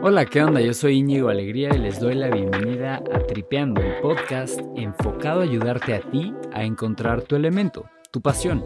[0.00, 0.60] Hola, ¿qué onda?
[0.60, 5.42] Yo soy Íñigo Alegría y les doy la bienvenida a Tripeando, el podcast enfocado a
[5.42, 8.64] ayudarte a ti a encontrar tu elemento, tu pasión.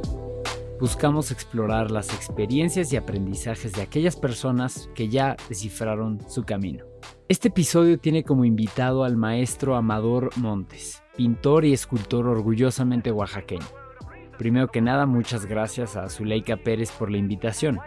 [0.78, 6.84] Buscamos explorar las experiencias y aprendizajes de aquellas personas que ya descifraron su camino.
[7.28, 13.81] Este episodio tiene como invitado al maestro Amador Montes, pintor y escultor orgullosamente oaxaqueño.
[14.42, 17.78] Primero que nada, muchas gracias a Zuleika Pérez por la invitación.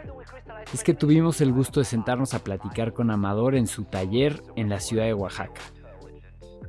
[0.73, 4.69] Es que tuvimos el gusto de sentarnos a platicar con Amador en su taller en
[4.69, 5.59] la ciudad de Oaxaca.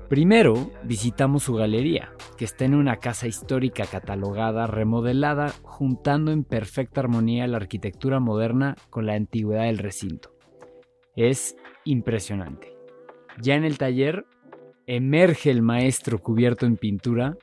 [0.09, 7.01] Primero, visitamos su galería, que está en una casa histórica catalogada, remodelada, juntando en perfecta
[7.03, 10.33] armonía la arquitectura moderna con la antigüedad del recinto.
[11.15, 12.77] Es impresionante.
[13.41, 14.27] Ya en el taller,
[14.89, 17.37] emerge el maestro cubierto en pintura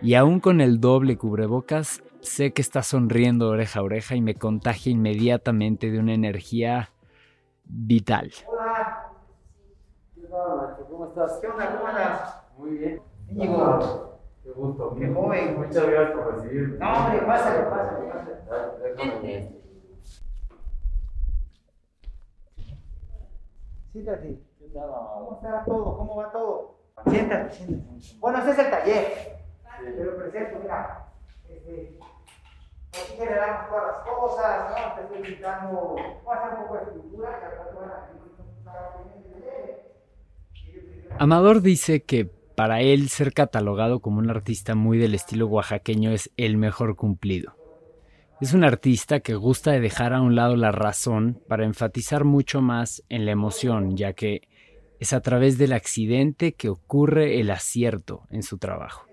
[0.00, 4.34] y aún con el doble cubrebocas, sé que está sonriendo oreja a oreja y me
[4.34, 6.90] contagia inmediatamente de una energía
[7.64, 8.30] vital.
[8.46, 9.12] Hola.
[10.14, 11.38] ¿Qué tal, ¿Cómo estás?
[11.40, 11.76] ¿Qué onda?
[11.76, 12.42] ¿Cómo andas?
[12.56, 13.02] Muy bien.
[13.28, 14.20] Íñigo.
[14.42, 14.94] Qué gusto.
[14.98, 15.58] Qué joven.
[15.58, 16.78] Muchas gracias por recibirme.
[16.78, 19.58] No, hombre, pásale, pásale, pásale.
[23.92, 24.38] Siéntate.
[24.58, 25.96] ¿Qué tal, ¿Cómo está todo?
[25.96, 26.78] ¿Cómo va todo?
[27.08, 28.18] Siéntate, siéntate.
[28.20, 29.38] Bueno, ese es el taller.
[29.80, 31.04] Mira.
[31.48, 31.98] Este,
[33.18, 34.98] todas las cosas, ¿no?
[41.18, 46.30] Amador dice que para él ser catalogado como un artista muy del estilo oaxaqueño es
[46.36, 47.56] el mejor cumplido.
[48.40, 52.60] Es un artista que gusta de dejar a un lado la razón para enfatizar mucho
[52.60, 54.42] más en la emoción, ya que
[55.00, 59.07] es a través del accidente que ocurre el acierto en su trabajo.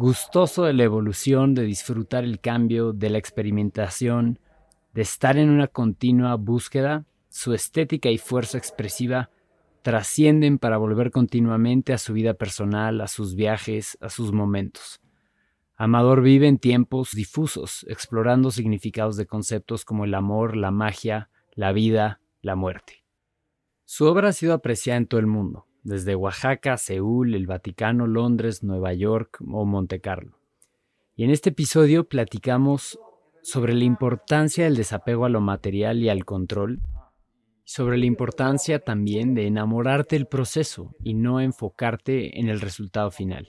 [0.00, 4.38] Gustoso de la evolución, de disfrutar el cambio, de la experimentación,
[4.94, 9.28] de estar en una continua búsqueda, su estética y fuerza expresiva
[9.82, 15.00] trascienden para volver continuamente a su vida personal, a sus viajes, a sus momentos.
[15.74, 21.72] Amador vive en tiempos difusos, explorando significados de conceptos como el amor, la magia, la
[21.72, 23.04] vida, la muerte.
[23.84, 28.62] Su obra ha sido apreciada en todo el mundo, desde Oaxaca, Seúl, el Vaticano, Londres,
[28.62, 30.38] Nueva York o Montecarlo.
[31.16, 32.98] Y en este episodio platicamos
[33.42, 36.80] sobre la importancia del desapego a lo material y al control,
[37.64, 43.10] y sobre la importancia también de enamorarte del proceso y no enfocarte en el resultado
[43.10, 43.48] final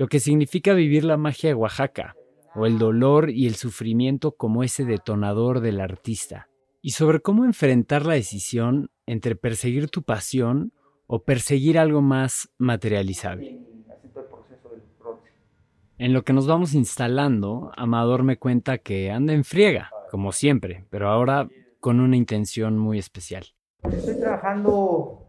[0.00, 2.16] lo que significa vivir la magia de Oaxaca,
[2.54, 6.48] o el dolor y el sufrimiento como ese detonador del artista,
[6.80, 10.72] y sobre cómo enfrentar la decisión entre perseguir tu pasión
[11.12, 13.58] o perseguir algo más materializable.
[15.98, 20.86] En lo que nos vamos instalando, Amador me cuenta que anda en friega, como siempre,
[20.88, 21.48] pero ahora
[21.80, 23.44] con una intención muy especial.
[23.90, 25.26] Estoy trabajando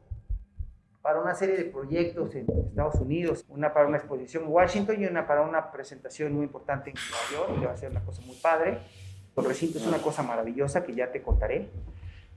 [1.01, 5.05] para una serie de proyectos en Estados Unidos, una para una exposición en Washington y
[5.07, 8.21] una para una presentación muy importante en Nueva York, que va a ser una cosa
[8.21, 8.77] muy padre.
[9.35, 11.69] El recinto es una cosa maravillosa que ya te contaré.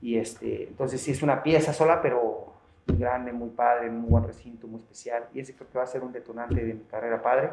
[0.01, 2.54] Y este, entonces sí es una pieza sola, pero
[2.87, 5.27] muy grande, muy padre, muy buen recinto, muy especial.
[5.33, 7.51] Y ese creo que va a ser un detonante de mi carrera padre.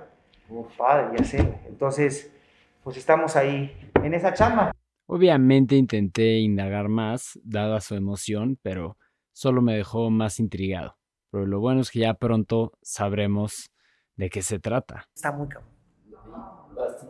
[0.48, 1.38] Muy padre, ya sé.
[1.66, 2.32] Entonces,
[2.82, 4.72] pues estamos ahí en esa chamba.
[5.06, 8.96] Obviamente intenté indagar más, dada su emoción, pero
[9.32, 10.96] solo me dejó más intrigado
[11.32, 13.70] pero lo bueno es que ya pronto sabremos
[14.16, 15.08] de qué se trata.
[15.16, 15.71] Está muy cabrón.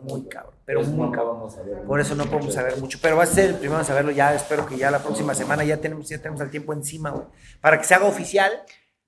[0.03, 1.49] Muy cabrón, pero muy cabrón.
[1.87, 4.33] Por eso no podemos saber mucho, pero va a ser el primero en saberlo ya,
[4.33, 7.25] espero que ya la próxima semana ya tenemos, ya tenemos el tiempo encima, güey,
[7.61, 8.51] para que se haga oficial.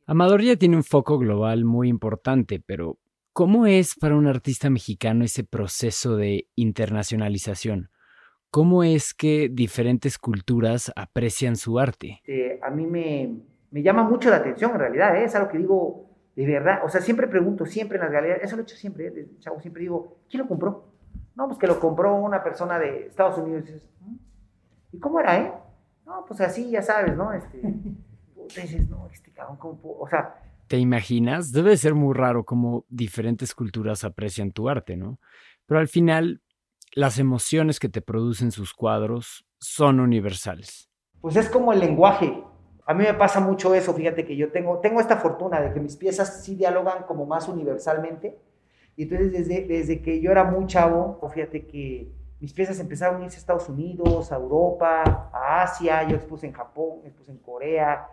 [0.05, 2.97] Amador ya tiene un foco global muy importante, pero
[3.34, 7.89] ¿cómo es para un artista mexicano ese proceso de internacionalización?
[8.51, 12.22] ¿Cómo es que diferentes culturas aprecian su arte?
[12.25, 13.35] Eh, a mí me,
[13.72, 15.25] me llama mucho la atención en realidad, ¿eh?
[15.25, 18.56] es algo que digo de verdad, o sea, siempre pregunto, siempre en las galerías, eso
[18.56, 19.28] lo he hecho siempre, ¿eh?
[19.40, 20.85] chavo, siempre digo, ¿quién lo compró?
[21.35, 23.63] No, pues que lo compró una persona de Estados Unidos.
[24.91, 25.53] ¿Y mm, cómo era, eh?
[26.05, 27.32] No, pues así, ya sabes, ¿no?
[27.32, 27.61] Este,
[28.61, 30.41] dices, no, este cabrón, ¿cómo O sea...
[30.67, 31.52] ¿Te imaginas?
[31.52, 35.20] Debe ser muy raro cómo diferentes culturas aprecian tu arte, ¿no?
[35.67, 36.41] Pero al final,
[36.93, 40.90] las emociones que te producen sus cuadros son universales.
[41.22, 42.43] Pues es como el lenguaje,
[42.85, 45.79] a mí me pasa mucho eso, fíjate que yo tengo, tengo esta fortuna de que
[45.79, 48.37] mis piezas sí dialogan como más universalmente.
[48.96, 53.26] Y entonces desde, desde que yo era muy chavo, fíjate que mis piezas empezaron a
[53.26, 58.08] irse a Estados Unidos, a Europa, a Asia, yo expuse en Japón, expuse en Corea.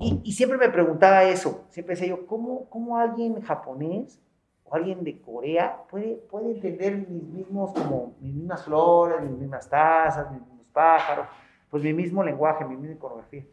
[0.00, 4.20] Y, y siempre me preguntaba eso, siempre decía yo, ¿cómo, cómo alguien japonés
[4.64, 9.70] o alguien de Corea puede, puede entender mis mismos, como mis mismas flores, mis mismas
[9.70, 11.28] tazas, mis mismos pájaros,
[11.70, 13.44] pues mi mismo lenguaje, mi misma iconografía.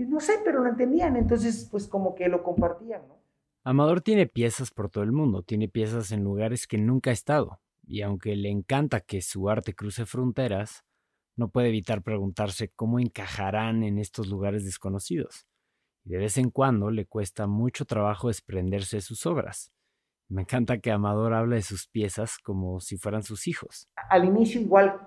[0.00, 3.20] Y no sé, pero lo entendían, entonces pues como que lo compartían, ¿no?
[3.64, 7.60] Amador tiene piezas por todo el mundo, tiene piezas en lugares que nunca ha estado,
[7.86, 10.86] y aunque le encanta que su arte cruce fronteras,
[11.36, 15.46] no puede evitar preguntarse cómo encajarán en estos lugares desconocidos.
[16.06, 19.70] Y de vez en cuando le cuesta mucho trabajo desprenderse de sus obras.
[20.30, 23.90] Me encanta que Amador hable de sus piezas como si fueran sus hijos.
[24.08, 24.98] Al inicio igual,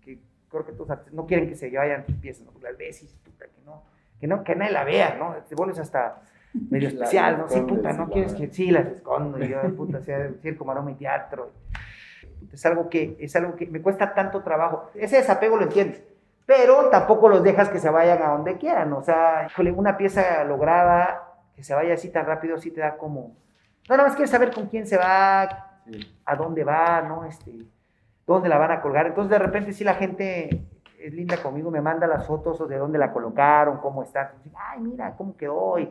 [0.00, 2.58] que creo que todos no quieren que se vayan tus piezas, ¿no?
[2.62, 3.30] Las ves y que
[3.66, 3.84] no,
[4.20, 5.34] que no, que nadie la vea, ¿no?
[5.48, 6.20] Te vuelves hasta
[6.52, 7.48] medio especial, ¿no?
[7.48, 10.94] Sí, puta, no quieres que, sí, las escondo, y yo, puta, sea circo, maroma y
[10.94, 11.52] teatro.
[12.52, 14.90] Es algo que, es algo que me cuesta tanto trabajo.
[14.94, 16.02] Ese desapego lo entiendes,
[16.44, 21.22] pero tampoco los dejas que se vayan a donde quieran, o sea, una pieza lograda,
[21.54, 23.36] que se vaya así tan rápido, sí te da como...
[23.88, 25.42] No, nada más quieres saber con quién se va,
[26.24, 27.24] a dónde va, ¿no?
[27.24, 27.52] Este,
[28.26, 29.06] dónde la van a colgar.
[29.06, 30.64] Entonces, de repente, sí, la gente
[31.00, 34.34] es linda conmigo, me manda las fotos de dónde la colocaron, cómo está.
[34.54, 35.88] Ay, mira, cómo quedó hoy.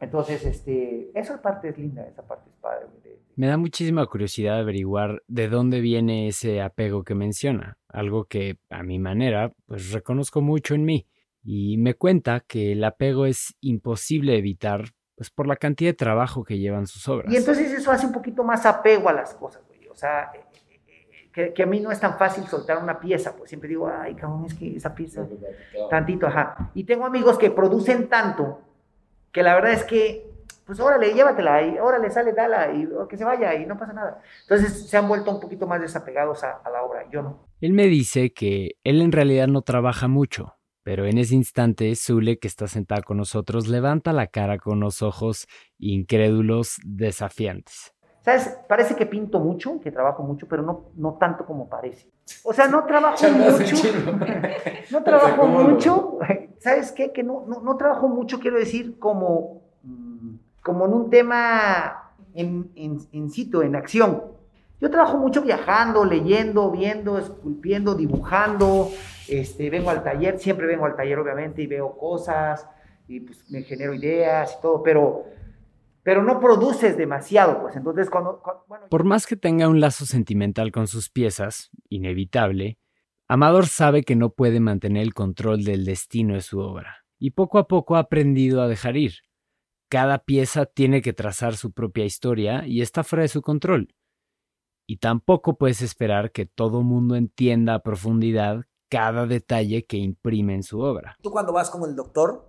[0.00, 2.86] Entonces, este, esa parte es linda, esa parte es padre.
[3.34, 8.82] Me da muchísima curiosidad averiguar de dónde viene ese apego que menciona, algo que a
[8.82, 11.06] mi manera, pues reconozco mucho en mí.
[11.42, 16.44] Y me cuenta que el apego es imposible evitar, pues por la cantidad de trabajo
[16.44, 17.32] que llevan sus obras.
[17.32, 19.86] Y entonces eso hace un poquito más apego a las cosas, güey.
[19.88, 20.30] O sea,
[21.38, 24.16] que, que, a mí no es tan fácil soltar una pieza, pues siempre digo, ay,
[24.16, 25.24] cabrón, es que esa pieza,
[25.88, 26.72] tantito, ajá.
[26.74, 28.60] Y tengo amigos que producen tanto
[29.30, 30.28] que la verdad es que,
[30.66, 34.20] pues órale, llévatela, y órale, sale, dala, y que se vaya, y no pasa nada.
[34.42, 37.46] Entonces se han vuelto un poquito más desapegados a, a la obra, yo no.
[37.60, 42.40] Él me dice que él en realidad no trabaja mucho, pero en ese instante Zule,
[42.40, 45.46] que está sentada con nosotros, levanta la cara con los ojos
[45.78, 47.94] incrédulos, desafiantes.
[48.28, 48.58] ¿Sabes?
[48.68, 52.08] Parece que pinto mucho, que trabajo mucho, pero no, no tanto como parece.
[52.44, 53.76] O sea, no trabajo mucho.
[54.90, 56.18] no trabajo mucho.
[56.58, 57.10] ¿Sabes qué?
[57.10, 62.70] Que no, no, no, trabajo mucho, quiero decir, como, mm, como en un tema en,
[62.76, 64.22] en, en sitio, en acción.
[64.78, 68.90] Yo trabajo mucho viajando, leyendo, viendo, esculpiendo, dibujando.
[69.26, 72.68] Este, vengo al taller, siempre vengo al taller, obviamente, y veo cosas,
[73.08, 75.37] y pues me genero ideas y todo, pero
[76.02, 78.42] pero no produces demasiado, pues entonces cuando...
[78.90, 82.78] Por más que tenga un lazo sentimental con sus piezas, inevitable,
[83.28, 87.58] Amador sabe que no puede mantener el control del destino de su obra, y poco
[87.58, 89.14] a poco ha aprendido a dejar ir.
[89.90, 93.94] Cada pieza tiene que trazar su propia historia y está fuera de su control.
[94.86, 100.62] Y tampoco puedes esperar que todo mundo entienda a profundidad cada detalle que imprime en
[100.62, 101.16] su obra.
[101.22, 102.47] Tú cuando vas como el doctor,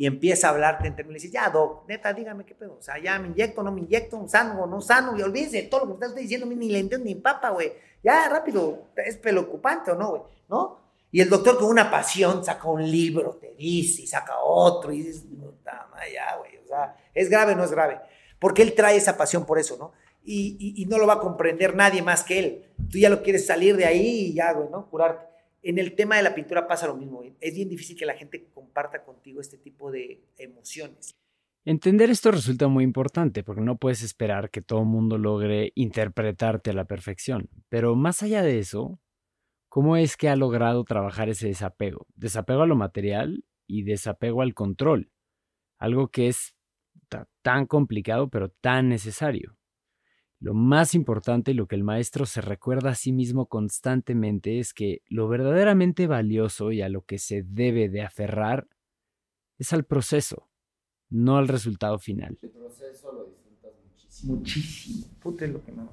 [0.00, 2.80] y empieza a hablarte en términos, y dices, ya, doc, neta, dígame qué pedo, o
[2.80, 5.92] sea, ya me inyecto, no me inyecto, sano no sano, y olvídese de todo lo
[5.92, 9.96] que me está diciendo, ni le entiendo ni papa, güey, ya, rápido, es preocupante o
[9.96, 10.80] no, güey, ¿no?
[11.12, 15.02] Y el doctor con una pasión saca un libro, te dice, y saca otro, y
[15.02, 18.00] dices, puta ya, güey, o sea, ¿es grave o no es grave?
[18.38, 19.92] Porque él trae esa pasión por eso, ¿no?
[20.24, 22.64] Y, y, y, no lo va a comprender nadie más que él.
[22.90, 24.88] Tú ya lo quieres salir de ahí y ya, güey, ¿no?
[24.88, 25.29] Curarte.
[25.62, 27.22] En el tema de la pintura pasa lo mismo.
[27.40, 31.14] Es bien difícil que la gente comparta contigo este tipo de emociones.
[31.66, 36.70] Entender esto resulta muy importante porque no puedes esperar que todo el mundo logre interpretarte
[36.70, 37.50] a la perfección.
[37.68, 38.98] Pero más allá de eso,
[39.68, 42.06] ¿cómo es que ha logrado trabajar ese desapego?
[42.14, 45.10] Desapego a lo material y desapego al control.
[45.78, 46.54] Algo que es
[47.42, 49.59] tan complicado pero tan necesario.
[50.40, 54.72] Lo más importante y lo que el maestro se recuerda a sí mismo constantemente es
[54.72, 58.66] que lo verdaderamente valioso y a lo que se debe de aferrar
[59.58, 60.48] es al proceso,
[61.10, 62.38] no al resultado final.
[62.40, 64.36] El proceso lo disfrutas muchísimo.
[64.36, 65.06] Muchísimo.
[65.20, 65.90] Puta es lo que más.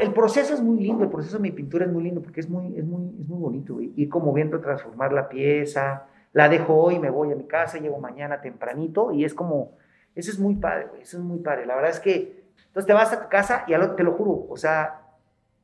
[0.00, 2.50] El proceso es muy lindo, el proceso de mi pintura es muy lindo porque es
[2.50, 3.78] muy, es muy, es muy bonito.
[3.80, 8.00] Y como viendo transformar la pieza, la dejo hoy, me voy a mi casa, llego
[8.00, 9.78] mañana tempranito y es como,
[10.16, 11.64] eso es muy padre, güey, eso es muy padre.
[11.64, 12.45] La verdad es que
[12.76, 15.00] entonces te vas a tu casa y te lo juro, o sea,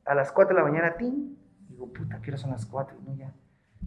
[0.03, 1.37] a las 4 de la mañana, ti,
[1.69, 2.97] digo, puta, ¿qué hora son las 4?
[3.05, 3.31] No, ya,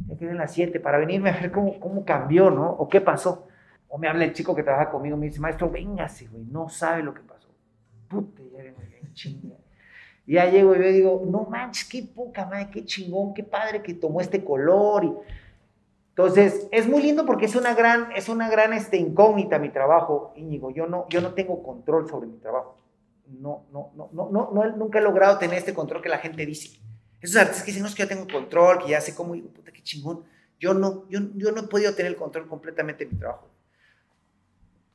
[0.06, 2.70] ya quedé las 7 para venirme a ver cómo, cómo cambió, ¿no?
[2.70, 3.48] O qué pasó.
[3.88, 7.02] O me habla el chico que trabaja conmigo, me dice, maestro, véngase, güey, no sabe
[7.02, 7.48] lo que pasó.
[8.08, 9.56] Puta, ya vengo bien chinga.
[10.24, 13.82] Y ya llego y yo digo, no manches, qué poca madre, qué chingón, qué padre
[13.82, 15.04] que tomó este color.
[15.04, 15.12] Y...
[16.10, 20.32] Entonces, es muy lindo porque es una gran, es una gran este, incógnita mi trabajo,
[20.36, 20.70] Íñigo.
[20.70, 22.85] Yo no, yo no tengo control sobre mi trabajo
[23.28, 26.78] no, no, no, no, no, nunca he logrado tener este control que la gente dice.
[27.20, 29.48] Esos artistas que dicen, no, es que yo tengo control, que ya sé cómo, digo,
[29.48, 30.24] puta, qué chingón.
[30.58, 33.48] Yo no, yo, no he podido tener el control completamente de mi trabajo.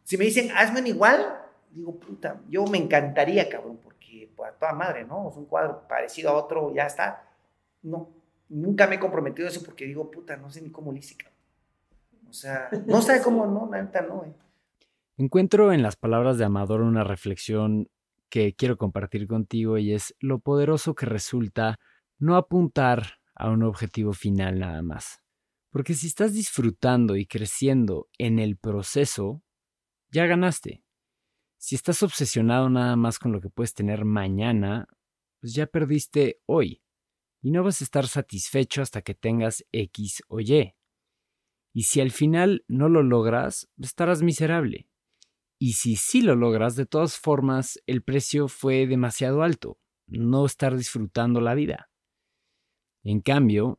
[0.04, 4.54] Si me dicen, hazme un igual, digo, puta, yo me encantaría, cabrón, porque pues, a
[4.54, 5.30] toda madre, ¿no?
[5.30, 7.28] Es un cuadro parecido a otro, ya está.
[7.84, 8.10] No,
[8.50, 11.16] nunca me he comprometido a eso porque digo, puta, no sé ni cómo lo hice,
[11.16, 11.40] cabrón.
[12.30, 14.34] O sea, no sé cómo, no, neta no, eh.
[15.18, 17.90] Encuentro en las palabras de Amador una reflexión
[18.32, 21.78] que quiero compartir contigo y es lo poderoso que resulta
[22.18, 25.20] no apuntar a un objetivo final nada más.
[25.70, 29.44] Porque si estás disfrutando y creciendo en el proceso,
[30.10, 30.84] ya ganaste.
[31.58, 34.88] Si estás obsesionado nada más con lo que puedes tener mañana,
[35.40, 36.82] pues ya perdiste hoy.
[37.42, 40.74] Y no vas a estar satisfecho hasta que tengas X o Y.
[41.74, 44.91] Y si al final no lo logras, estarás miserable.
[45.64, 49.78] Y si sí lo logras, de todas formas, el precio fue demasiado alto.
[50.08, 51.92] No estar disfrutando la vida.
[53.04, 53.78] En cambio,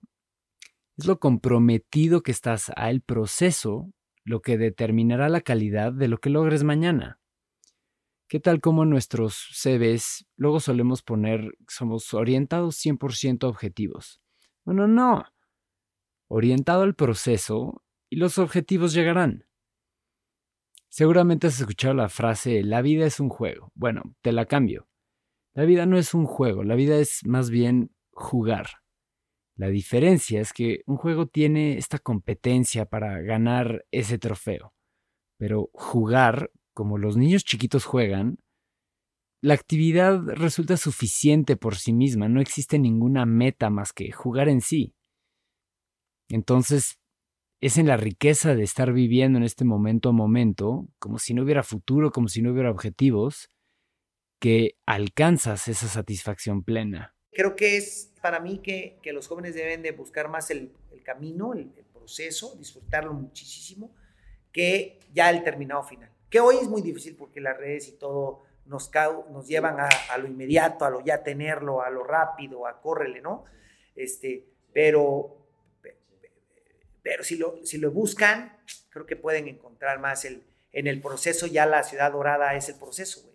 [0.96, 3.90] es lo comprometido que estás al proceso
[4.22, 7.18] lo que determinará la calidad de lo que logres mañana.
[8.28, 14.20] ¿Qué tal como nuestros CVs luego solemos poner somos orientados 100% objetivos?
[14.64, 15.24] Bueno, no.
[16.28, 19.46] Orientado al proceso y los objetivos llegarán.
[20.94, 23.72] Seguramente has escuchado la frase la vida es un juego.
[23.74, 24.88] Bueno, te la cambio.
[25.54, 28.66] La vida no es un juego, la vida es más bien jugar.
[29.56, 34.74] La diferencia es que un juego tiene esta competencia para ganar ese trofeo,
[35.38, 38.36] pero jugar como los niños chiquitos juegan,
[39.40, 44.60] la actividad resulta suficiente por sí misma, no existe ninguna meta más que jugar en
[44.60, 44.94] sí.
[46.28, 46.98] Entonces,
[47.62, 51.42] es en la riqueza de estar viviendo en este momento a momento, como si no
[51.42, 53.48] hubiera futuro, como si no hubiera objetivos,
[54.38, 57.14] que alcanzas esa satisfacción plena.
[57.30, 61.72] Creo que es para mí que, los jóvenes deben de buscar más el, camino, el,
[61.76, 63.94] el proceso, disfrutarlo muchísimo,
[64.52, 68.40] que ya el terminado final que hoy es muy difícil porque las redes y todo
[68.64, 68.90] nos,
[69.30, 73.44] nos llevan a, lo inmediato, a lo ya tenerlo, a lo rápido, a córrele, ¿no?
[73.94, 75.41] Este, pero,
[77.02, 78.56] pero si lo, si lo buscan,
[78.90, 82.76] creo que pueden encontrar más el, en el proceso, ya la ciudad dorada es el
[82.76, 83.32] proceso, güey.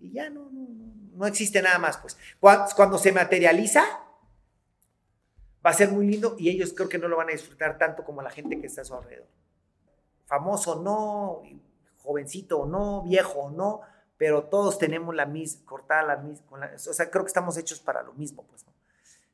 [0.00, 0.68] Y ya no, no,
[1.14, 2.16] no existe nada más, pues.
[2.40, 3.84] Cuando, se materializa,
[5.64, 8.04] va a ser muy lindo y ellos creo que no lo van a disfrutar tanto
[8.04, 9.28] como la gente que está a su alrededor.
[10.26, 11.42] Famoso no,
[11.98, 13.80] jovencito o no, viejo o no,
[14.16, 18.02] pero todos tenemos la misma, cortada la misma, o sea, creo que estamos hechos para
[18.02, 18.72] lo mismo, pues, ¿no?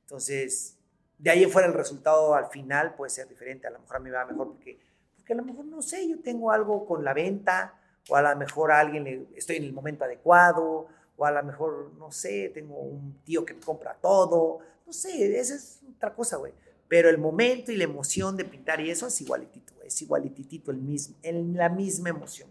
[0.02, 0.76] Entonces,
[1.20, 4.10] de ahí fuera el resultado al final puede ser diferente, a lo mejor a mí
[4.10, 4.80] me va mejor porque,
[5.16, 7.74] porque a lo mejor, no sé, yo tengo algo con la venta,
[8.08, 11.42] o a lo mejor a alguien le, estoy en el momento adecuado, o a lo
[11.42, 16.14] mejor, no sé, tengo un tío que me compra todo, no sé, esa es otra
[16.14, 16.54] cosa, güey.
[16.88, 20.78] Pero el momento y la emoción de pintar y eso es igualitito, es igualititito el
[20.78, 22.50] mismo, en la misma emoción.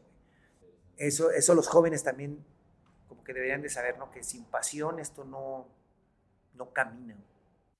[0.96, 2.46] Eso, eso los jóvenes también
[3.08, 4.12] como que deberían de saber, ¿no?
[4.12, 5.68] Que sin pasión esto no,
[6.54, 7.18] no camina.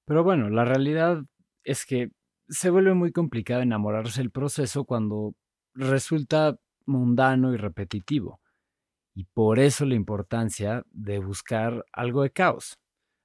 [0.10, 1.22] Pero bueno, la realidad
[1.64, 2.10] es que
[2.48, 5.36] se vuelve muy complicado enamorarse del proceso cuando
[5.76, 8.42] resulta mundano y repetitivo.
[9.14, 12.80] Y por eso la importancia de buscar algo de caos.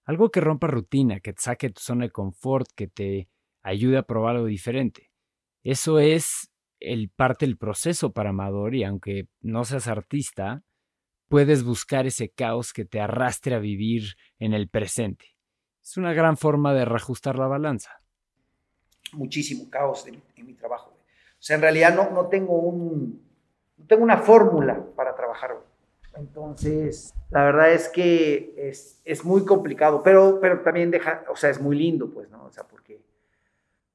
[0.05, 3.31] Algo que rompa rutina, que te saque tu zona de confort, que te
[3.63, 5.11] ayude a probar algo diferente.
[5.63, 6.51] Eso es
[6.81, 10.63] el parte del proceso para Amador y aunque no seas artista,
[11.31, 15.34] puedes buscar ese caos que te arrastre a vivir en el presente.
[15.85, 18.01] Es una gran forma de reajustar la balanza.
[19.13, 20.91] Muchísimo caos en, mi trabajo.
[20.91, 23.23] O sea, en realidad no, no tengo un,
[23.77, 25.57] no tengo una fórmula para trabajar.
[26.17, 31.51] Entonces, la verdad es que es, es, muy complicado, pero, pero también deja, o sea,
[31.51, 32.45] es muy lindo, pues, ¿no?
[32.45, 33.03] O sea, porque,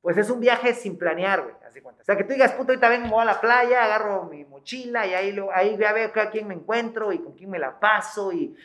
[0.02, 1.56] pues es un viaje sin planear, güey.
[2.00, 5.14] O sea, que tú digas, puto, ahorita vengo a la playa, agarro mi mochila y
[5.14, 8.32] ahí, lo, ahí a ver a quién me encuentro y con quién me la paso
[8.32, 8.56] y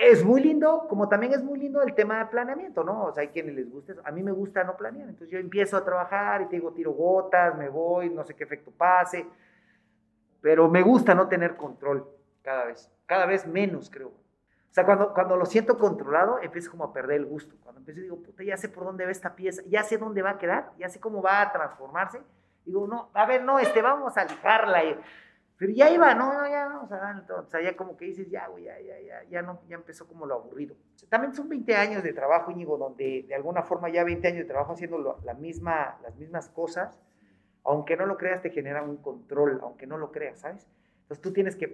[0.00, 3.04] es muy lindo, como también es muy lindo el tema de planeamiento, ¿no?
[3.04, 4.02] O sea, hay quienes les gusta eso.
[4.04, 5.08] A mí me gusta no planear.
[5.08, 8.44] Entonces yo empiezo a trabajar y te digo, tiro gotas, me voy, no sé qué
[8.44, 9.26] efecto pase.
[10.40, 12.08] Pero me gusta no tener control
[12.42, 12.90] cada vez.
[13.06, 14.08] Cada vez menos, creo.
[14.08, 17.56] O sea, cuando, cuando lo siento controlado, empiezo como a perder el gusto.
[17.62, 20.30] Cuando empiezo, digo, puta, ya sé por dónde va esta pieza, ya sé dónde va
[20.30, 22.20] a quedar, ya sé cómo va a transformarse.
[22.64, 24.82] Digo, no, a ver, no, este, vamos a lijarla.
[25.58, 28.30] Pero ya iba, no, no, ya vamos a dar O sea, ya como que dices,
[28.30, 30.76] ya, güey, ya, ya, ya, ya, no, ya empezó como lo aburrido.
[31.08, 34.44] también son 20 años de trabajo, Íñigo, donde de alguna forma ya 20 años de
[34.44, 36.96] trabajo haciendo la misma, las mismas cosas,
[37.64, 40.68] aunque no lo creas, te genera un control, aunque no lo creas, ¿sabes?
[41.02, 41.68] Entonces tú tienes que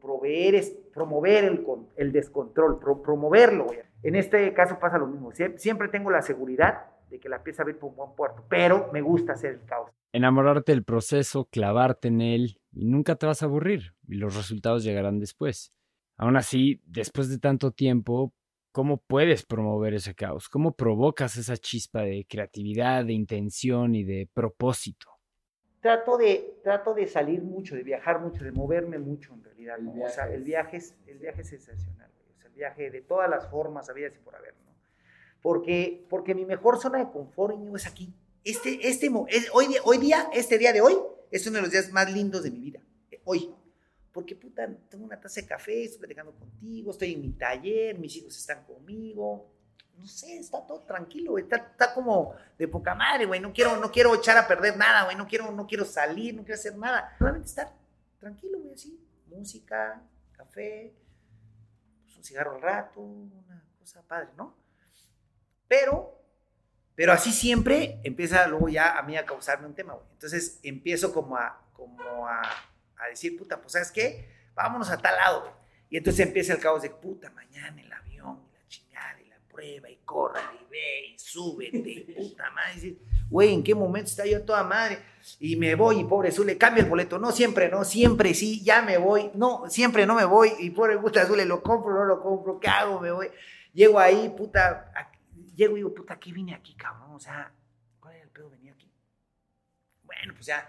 [0.00, 1.64] proveer, promover el,
[1.96, 3.66] el descontrol, promoverlo.
[4.02, 5.30] En este caso pasa lo mismo.
[5.56, 8.42] siempre tengo la seguridad de que la pieza va a ir por un buen puerto,
[8.48, 9.90] pero me gusta hacer el caos.
[10.14, 14.84] Enamorarte del proceso, clavarte en él y nunca te vas a aburrir y los resultados
[14.84, 15.72] llegarán después.
[16.16, 18.32] Aún así, después de tanto tiempo,
[18.70, 20.48] ¿cómo puedes promover ese caos?
[20.48, 25.08] ¿Cómo provocas esa chispa de creatividad, de intención y de propósito?
[25.80, 29.78] Trato de, trato de salir mucho, de viajar mucho, de moverme mucho en realidad.
[29.84, 32.08] O sea, el viaje es, el viaje es sensacional.
[32.32, 34.54] O sea, el viaje de todas las formas, habidas y por haber.
[34.64, 34.72] ¿no?
[35.42, 38.14] Porque, porque mi mejor zona de confort es aquí.
[38.44, 39.10] Este, este,
[39.52, 40.94] hoy, hoy día, este día de hoy,
[41.30, 42.80] es uno de los días más lindos de mi vida.
[43.10, 43.54] Eh, hoy.
[44.12, 48.14] Porque, puta, tengo una taza de café, estoy platicando contigo, estoy en mi taller, mis
[48.16, 49.50] hijos están conmigo.
[49.96, 53.40] No sé, está todo tranquilo, Está, está como de poca madre, güey.
[53.40, 55.16] No quiero, no quiero echar a perder nada, güey.
[55.16, 57.16] No quiero, no quiero salir, no quiero hacer nada.
[57.18, 57.72] Solamente estar
[58.20, 59.00] tranquilo, güey, así.
[59.26, 60.94] Música, café,
[62.04, 64.54] pues, un cigarro al rato, una cosa padre, ¿no?
[65.66, 66.23] Pero,
[66.96, 70.06] pero así siempre empieza luego ya a mí a causarme un tema, güey.
[70.12, 72.42] Entonces empiezo como a, como a,
[72.98, 74.28] a decir, puta, pues ¿sabes qué?
[74.54, 75.52] Vámonos a tal lado, güey.
[75.90, 79.36] Y entonces empieza el caos de, puta, mañana el avión, y la chingada, y la
[79.48, 82.96] prueba, y corre, y ve, y súbete, y puta madre.
[83.30, 84.98] güey, ¿en qué momento está yo toda madre?
[85.38, 87.18] Y me voy, y pobre Zule, cambia el boleto.
[87.18, 89.30] No, siempre, no, siempre sí, ya me voy.
[89.34, 90.52] No, siempre no me voy.
[90.58, 93.00] Y pobre puta Zule, lo compro, no lo compro, ¿qué hago?
[93.00, 93.30] Me voy.
[93.72, 94.92] Llego ahí, puta,
[95.54, 97.12] llego y digo, puta, ¿qué vine aquí, cabrón?
[97.14, 97.52] O sea,
[98.00, 98.90] ¿cuál era el pedo venir aquí?
[100.02, 100.68] Bueno, pues ya,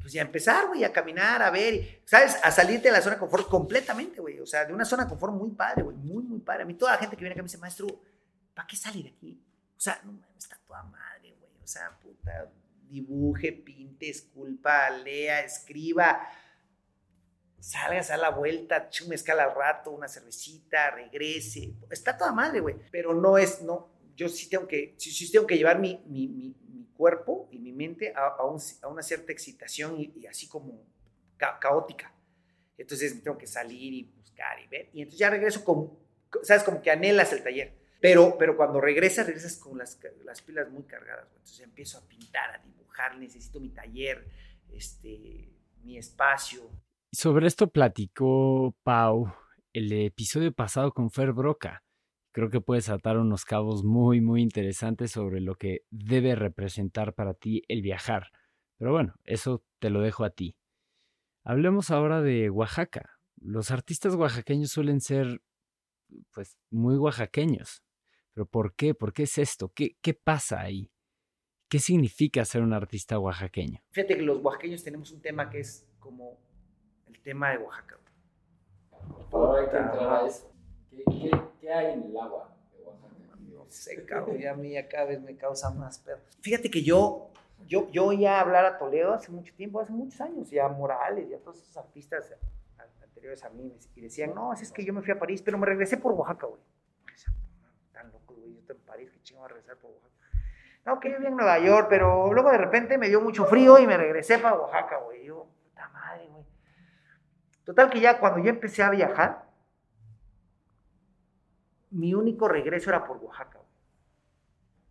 [0.00, 2.36] pues ya empezar, güey, a caminar, a ver, ¿sabes?
[2.42, 4.40] A salirte de la zona de confort completamente, güey.
[4.40, 6.64] O sea, de una zona de confort muy padre, güey, muy, muy padre.
[6.64, 7.86] A mí toda la gente que viene acá me dice, maestro,
[8.54, 9.42] ¿para qué sale de aquí?
[9.76, 11.52] O sea, no está toda madre, güey.
[11.62, 12.50] O sea, puta,
[12.88, 16.28] dibuje, pinte, esculpa, lea, escriba
[17.60, 21.74] salgas a la vuelta, mezcal al rato, una cervecita, regrese.
[21.90, 22.76] Está toda madre, güey.
[22.90, 26.54] Pero no es, no, yo sí tengo que, sí, tengo que llevar mi, mi, mi,
[26.96, 30.84] cuerpo y mi mente a, a, a una cierta excitación y, así como
[31.36, 32.12] caótica.
[32.76, 34.90] Entonces tengo que salir y buscar y ver.
[34.92, 35.96] Y entonces ya regreso con,
[36.42, 37.72] sabes, como que anhelas el taller.
[38.00, 41.28] Pero, pero cuando regresas, regresas con las, las pilas muy cargadas.
[41.36, 44.28] Entonces empiezo a pintar, a dibujar, necesito mi taller,
[44.72, 45.48] este,
[45.84, 46.68] mi espacio.
[47.12, 49.32] Sobre esto platicó Pau
[49.72, 51.84] el episodio pasado con Fer Broca
[52.38, 57.34] creo que puedes atar unos cabos muy, muy interesantes sobre lo que debe representar para
[57.34, 58.28] ti el viajar.
[58.76, 60.56] Pero bueno, eso te lo dejo a ti.
[61.42, 63.18] Hablemos ahora de Oaxaca.
[63.40, 65.42] Los artistas oaxaqueños suelen ser,
[66.32, 67.82] pues, muy oaxaqueños.
[68.34, 68.94] Pero ¿por qué?
[68.94, 69.72] ¿Por qué es esto?
[69.74, 70.92] ¿Qué, qué pasa ahí?
[71.68, 73.80] ¿Qué significa ser un artista oaxaqueño?
[73.90, 76.38] Fíjate que los oaxaqueños tenemos un tema que es como
[77.08, 77.98] el tema de Oaxaca.
[79.32, 80.48] Ahora hay que entrar a eso.
[81.04, 81.30] ¿Qué,
[81.60, 82.58] qué, hay en el agua
[83.68, 86.18] de ya a mí cada vez me causa más pedo.
[86.40, 87.30] Fíjate que yo,
[87.66, 91.38] yo, yo oía hablar a Toledo hace mucho tiempo, hace muchos años, ya Morales, ya
[91.38, 92.34] todos esos artistas
[93.02, 95.66] anteriores a mí, y decían, no, es que yo me fui a París, pero me
[95.66, 96.62] regresé por Oaxaca, güey.
[97.92, 100.14] Tan loco, güey, yo estoy en París, qué chingo voy a regresar por Oaxaca.
[100.86, 103.78] No, que yo vivía en Nueva York, pero luego de repente me dio mucho frío
[103.78, 105.24] y me regresé para Oaxaca, güey.
[105.24, 106.44] Yo, puta madre, güey.
[107.64, 109.47] Total que ya cuando yo empecé a viajar,
[111.90, 113.60] mi único regreso era por Oaxaca.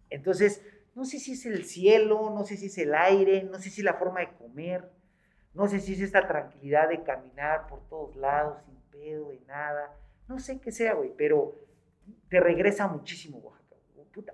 [0.09, 0.63] Entonces,
[0.95, 3.81] no sé si es el cielo, no sé si es el aire, no sé si
[3.81, 4.89] es la forma de comer,
[5.53, 9.95] no sé si es esta tranquilidad de caminar por todos lados sin pedo, de nada,
[10.27, 11.55] no sé qué sea, güey, pero
[12.29, 13.57] te regresa muchísimo Oaxaca.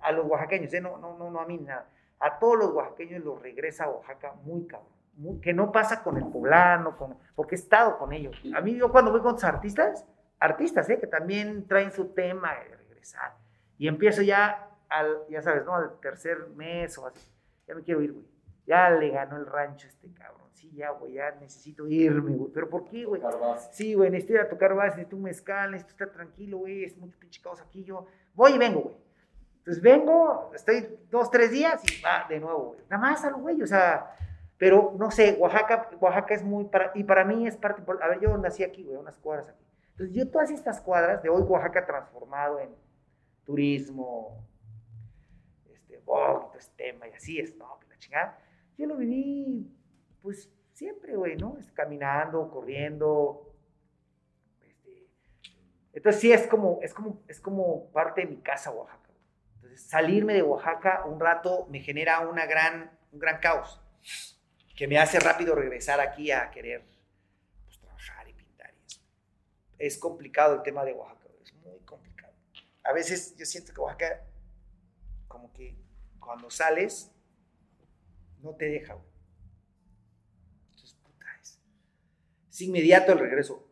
[0.01, 0.81] A los oaxaqueños, ¿eh?
[0.81, 1.89] no, no, no, no a mí nada.
[2.19, 5.41] A todos los oaxaqueños los regresa a Oaxaca muy cabrón.
[5.41, 8.41] que no pasa con el poblano, con, porque he estado con ellos.
[8.55, 10.05] A mí, yo cuando voy con los artistas,
[10.43, 10.99] artistas, ¿eh?
[10.99, 13.33] que también traen su tema de regresar.
[13.77, 15.75] Y empiezo ya, al, ya sabes, ¿no?
[15.75, 17.19] Al tercer mes o así.
[17.67, 18.25] Ya me quiero ir, güey.
[18.65, 20.49] Ya le ganó el rancho este cabrón.
[20.53, 22.51] Sí, ya, güey, ya necesito irme, güey.
[22.53, 23.21] ¿Pero por qué, güey?
[23.71, 26.83] Sí, güey, necesito ir a tocar base, necesito un mezcal, necesito estar tranquilo, güey.
[26.83, 27.83] Es mucho pinche caos aquí.
[27.83, 28.95] Yo voy y vengo, güey.
[29.59, 32.79] Entonces vengo, estoy dos, tres días y va de nuevo, güey.
[32.89, 34.13] Nada más a lo güey, o sea,
[34.57, 38.19] pero no sé, Oaxaca, Oaxaca es muy, para, y para mí es parte, a ver,
[38.19, 39.62] yo nací aquí, güey, unas cuadras aquí.
[39.93, 42.69] Entonces yo todas estas cuadras de hoy Oaxaca transformado en
[43.45, 44.43] turismo,
[45.71, 47.79] este, todo este tema y así es, ¿no?
[47.87, 48.39] La chingada.
[48.75, 49.71] Yo lo viví,
[50.23, 51.57] pues, siempre, güey, ¿no?
[51.75, 53.53] Caminando, corriendo.
[54.61, 55.07] Este,
[55.93, 59.11] entonces sí es como, es como, es como parte de mi casa Oaxaca.
[59.55, 63.79] Entonces salirme de Oaxaca un rato me genera una gran, un gran caos
[64.75, 66.92] que me hace rápido regresar aquí a querer
[69.85, 72.33] es complicado el tema de Oaxaca, es muy complicado.
[72.83, 74.25] A veces yo siento que Oaxaca,
[75.27, 75.75] como que
[76.19, 77.11] cuando sales,
[78.41, 79.07] no te deja, güey.
[80.69, 81.59] Entonces, puta, es,
[82.49, 83.67] es inmediato el regreso.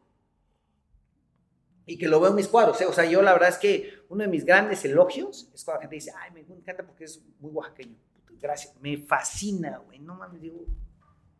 [1.85, 2.85] Y que lo veo en mis cuadros, ¿eh?
[2.85, 5.81] o sea, yo la verdad es que uno de mis grandes elogios es cuando la
[5.83, 7.95] gente dice, ay, me encanta porque es muy oaxaqueño.
[8.31, 10.65] Gracias, me fascina, güey, no mames, digo,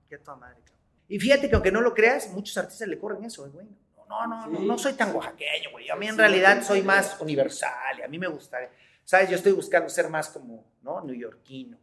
[0.10, 0.62] ya toda madre.
[1.10, 3.54] Y fíjate que aunque no lo creas, muchos artistas le corren eso, güey.
[3.54, 3.82] Bueno.
[4.12, 5.89] No, no, no, no soy tan oaxaqueño, güey.
[5.89, 8.58] A mí en realidad soy más universal y a mí me gusta,
[9.06, 9.30] ¿sabes?
[9.30, 11.02] Yo estoy buscando ser más como, ¿no?
[11.02, 11.78] Neoyorquino.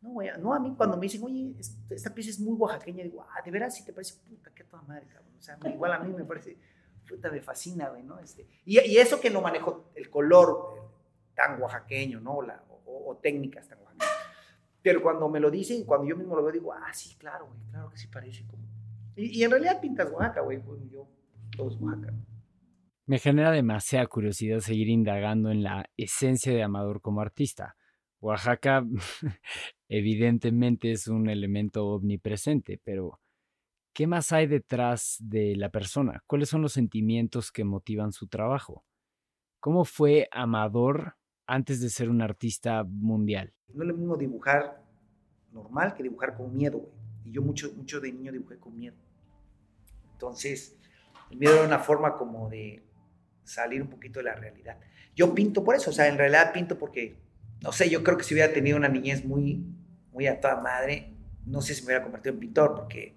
[0.00, 1.56] No, güey, no, a mí cuando me dicen, oye,
[1.90, 4.82] esta pieza es muy oaxaqueña, digo, ah, de veras, si te parece, puta, qué toda
[4.82, 5.34] madre, cabrón.
[5.36, 6.56] O sea, igual a mí me parece,
[7.08, 8.20] puta, me fascina, güey, ¿no?
[8.20, 10.92] Este, y, y, eso que no manejo el color
[11.34, 12.42] tan oaxaqueño, ¿no?
[12.42, 14.08] La, o, técnicas tan oaxaqueñas.
[14.80, 17.58] Pero cuando me lo dicen, cuando yo mismo lo veo, digo, ah, sí, claro, güey,
[17.72, 18.62] claro que sí parece como.
[19.16, 21.08] Y, y en realidad pintas Oaxaca, güey, pues yo,
[21.58, 22.14] Oaxaca.
[23.06, 27.76] Me genera demasiada curiosidad seguir indagando en la esencia de Amador como artista.
[28.20, 28.84] Oaxaca
[29.88, 33.20] evidentemente es un elemento omnipresente, pero
[33.94, 36.22] ¿qué más hay detrás de la persona?
[36.26, 38.84] ¿Cuáles son los sentimientos que motivan su trabajo?
[39.60, 41.16] ¿Cómo fue Amador
[41.46, 43.54] antes de ser un artista mundial?
[43.72, 44.84] No es lo mismo dibujar
[45.52, 46.92] normal que dibujar con miedo, güey.
[47.24, 48.96] Y yo mucho, mucho de niño dibujé con miedo.
[50.12, 50.78] Entonces,
[51.30, 52.82] el miedo era una forma como de
[53.44, 54.78] salir un poquito de la realidad.
[55.14, 57.16] Yo pinto por eso, o sea, en realidad pinto porque
[57.62, 59.64] no sé, yo creo que si hubiera tenido una niñez muy,
[60.12, 61.12] muy a toda madre,
[61.44, 63.16] no sé si me hubiera convertido en pintor, porque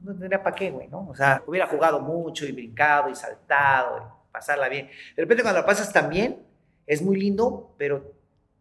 [0.00, 1.06] no tendría para qué, güey, ¿no?
[1.08, 4.86] O sea, hubiera jugado mucho y brincado y saltado, y pasarla bien.
[5.16, 6.38] De repente cuando la pasas tan bien,
[6.86, 8.14] es muy lindo, pero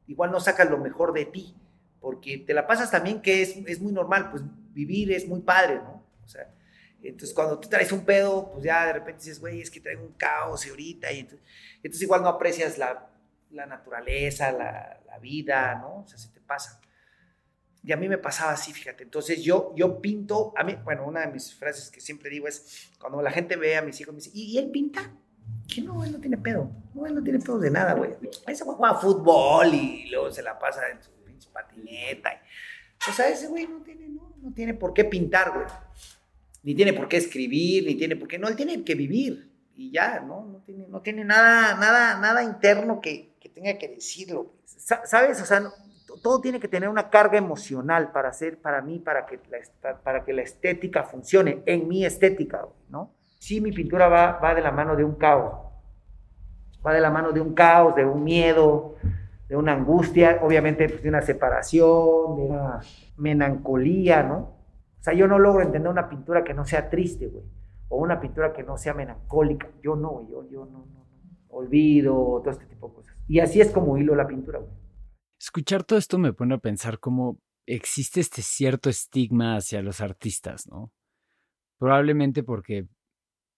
[0.08, 1.56] igual no sacas lo mejor de ti,
[2.02, 5.76] porque te la pasas también que es, es muy normal, pues vivir es muy padre,
[5.76, 6.04] ¿no?
[6.24, 6.50] O sea,
[7.04, 10.04] entonces cuando tú traes un pedo, pues ya de repente dices, güey, es que traigo
[10.04, 13.12] un caos y ahorita, y entonces, entonces igual no aprecias la
[13.52, 16.04] la naturaleza, la, vida, ¿no?
[16.04, 16.80] O sea, se te pasa.
[17.84, 19.04] Y a mí me pasaba así, fíjate.
[19.04, 22.92] Entonces yo, yo pinto, a mí, bueno, una de mis frases que siempre digo es,
[23.00, 25.12] cuando la gente ve a mis hijos, me dice, ¿y, él pinta?
[25.68, 26.70] Que no, él no tiene pedo.
[26.94, 28.12] No, él no tiene pedo de nada, güey.
[28.46, 32.40] Ese güey juega fútbol y luego se la pasa en su pinche patineta.
[33.10, 35.66] o sea, ese güey no tiene, no, no tiene por qué pintar, güey.
[36.68, 39.50] Ni tiene por qué escribir, ni tiene por qué, no, él tiene que vivir.
[39.74, 40.44] Y ya, ¿no?
[40.44, 44.52] No tiene, no tiene nada, nada, nada interno que, tenga que decirlo.
[44.66, 45.42] ¿Sabes?
[45.42, 45.64] O sea,
[46.22, 50.26] todo tiene que tener una carga emocional para ser, para mí, para que la, para
[50.26, 53.14] que la estética funcione, en mi estética, ¿no?
[53.40, 55.54] Sí, mi pintura va, va de la mano de un caos.
[56.86, 58.98] Va de la mano de un caos, de un miedo,
[59.48, 62.82] de una angustia, obviamente pues, de una separación, de una
[63.16, 64.57] melancolía, ¿no?
[65.00, 67.46] O sea, yo no logro entender una pintura que no sea triste, güey.
[67.90, 69.70] O una pintura que no sea melancólica.
[69.82, 71.08] Yo no, yo, yo no, no, no.
[71.50, 73.16] Olvido, todo este tipo de cosas.
[73.28, 74.60] Y así es como hilo la pintura.
[75.40, 80.68] Escuchar todo esto me pone a pensar cómo existe este cierto estigma hacia los artistas,
[80.68, 80.92] ¿no?
[81.78, 82.88] Probablemente porque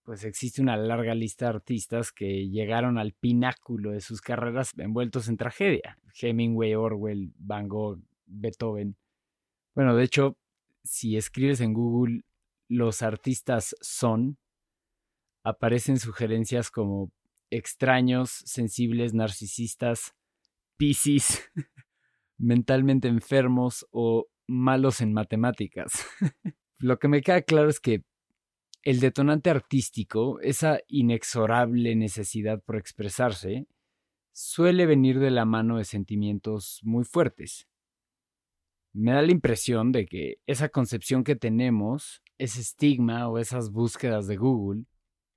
[0.04, 5.28] pues existe una larga lista de artistas que llegaron al pináculo de sus carreras envueltos
[5.28, 5.98] en tragedia.
[6.20, 8.96] Hemingway, Orwell, Van Gogh, Beethoven.
[9.74, 10.36] Bueno, de hecho,
[10.84, 12.22] si escribes en Google
[12.68, 14.38] los artistas son,
[15.44, 17.12] aparecen sugerencias como
[17.50, 20.14] extraños, sensibles, narcisistas,
[20.76, 21.50] piscis,
[22.38, 26.06] mentalmente enfermos o malos en matemáticas.
[26.78, 28.04] Lo que me queda claro es que
[28.82, 33.66] el detonante artístico, esa inexorable necesidad por expresarse,
[34.32, 37.68] suele venir de la mano de sentimientos muy fuertes.
[38.92, 44.26] Me da la impresión de que esa concepción que tenemos, ese estigma o esas búsquedas
[44.26, 44.84] de Google,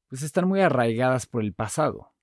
[0.07, 2.13] pues están muy arraigadas por el pasado.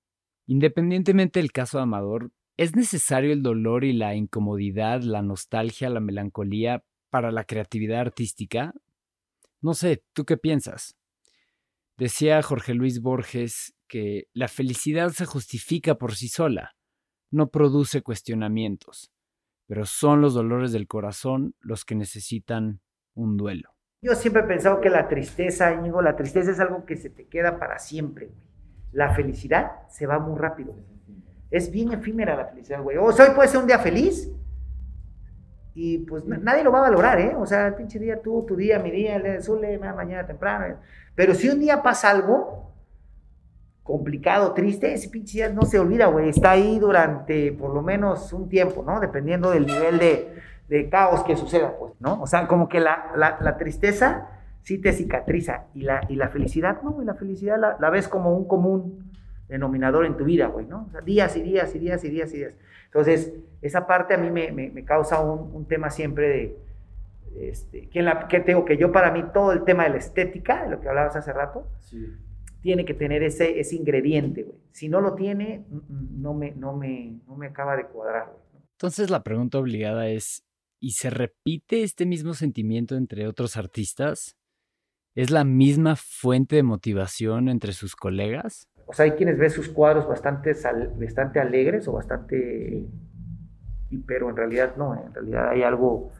[0.46, 6.00] Independientemente del caso de Amador, ¿es necesario el dolor y la incomodidad, la nostalgia, la
[6.00, 8.74] melancolía para la creatividad artística?
[9.60, 10.96] No sé, ¿tú qué piensas?
[11.96, 16.74] Decía Jorge Luis Borges que la felicidad se justifica por sí sola,
[17.30, 19.12] no produce cuestionamientos,
[19.70, 22.80] pero son los dolores del corazón los que necesitan
[23.14, 23.70] un duelo.
[24.02, 27.28] Yo siempre he pensado que la tristeza, Íñigo, la tristeza es algo que se te
[27.28, 28.32] queda para siempre.
[28.90, 30.74] La felicidad se va muy rápido.
[31.52, 32.96] Es bien efímera la felicidad, güey.
[32.96, 34.28] O sea, hoy puede ser un día feliz
[35.72, 37.36] y pues nadie lo va a valorar, ¿eh?
[37.38, 40.80] O sea, el pinche día tú, tu día, mi día, el Zule, mañana temprano.
[41.14, 42.69] Pero si un día pasa algo
[43.90, 46.28] complicado, triste, ese pinche día no se olvida, güey.
[46.28, 49.00] Está ahí durante por lo menos un tiempo, ¿no?
[49.00, 50.34] Dependiendo del nivel de,
[50.68, 52.22] de caos que suceda, pues, ¿no?
[52.22, 54.28] O sea, como que la, la, tristeza
[54.62, 58.32] sí te cicatriza y la, y la felicidad, no, y la felicidad la, ves como
[58.32, 59.10] un común
[59.48, 60.86] denominador en tu vida, güey, ¿no?
[60.86, 62.52] O sea, días y días y días y días y días.
[62.84, 66.56] Entonces, esa parte a mí me, me, causa un, un, tema siempre de,
[67.50, 70.70] Este, la, que tengo que yo para mí todo el tema de la estética, de
[70.70, 71.66] lo que hablabas hace rato,
[72.62, 74.58] tiene que tener ese, ese ingrediente, güey.
[74.72, 78.32] Si no lo tiene, no me, no me, no me acaba de cuadrar,
[78.72, 80.44] Entonces la pregunta obligada es,
[80.80, 84.36] ¿y se repite este mismo sentimiento entre otros artistas?
[85.14, 88.68] ¿Es la misma fuente de motivación entre sus colegas?
[88.86, 90.52] O sea, hay quienes ven sus cuadros bastante,
[90.98, 92.86] bastante alegres o bastante...
[94.06, 96.12] Pero en realidad no, en realidad hay algo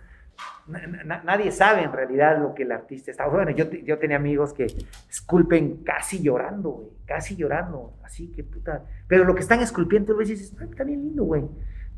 [0.66, 3.26] nadie sabe en realidad lo que el artista está.
[3.26, 4.66] Bueno, yo, yo tenía amigos que
[5.09, 8.85] esculpen casi llorando, güey, casi llorando, así que puta.
[9.09, 11.44] Pero lo que están esculpiendo, tú dices, está bien lindo, güey.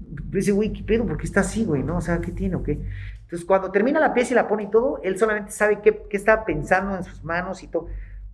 [0.00, 1.06] Dice, güey, ¿qué pedo?
[1.06, 1.82] ¿Por qué está así, güey?
[1.82, 1.98] ¿No?
[1.98, 2.80] O sea, ¿qué tiene o qué?
[3.22, 6.16] Entonces, cuando termina la pieza y la pone y todo, él solamente sabe qué, qué
[6.16, 7.88] está pensando en sus manos y todo.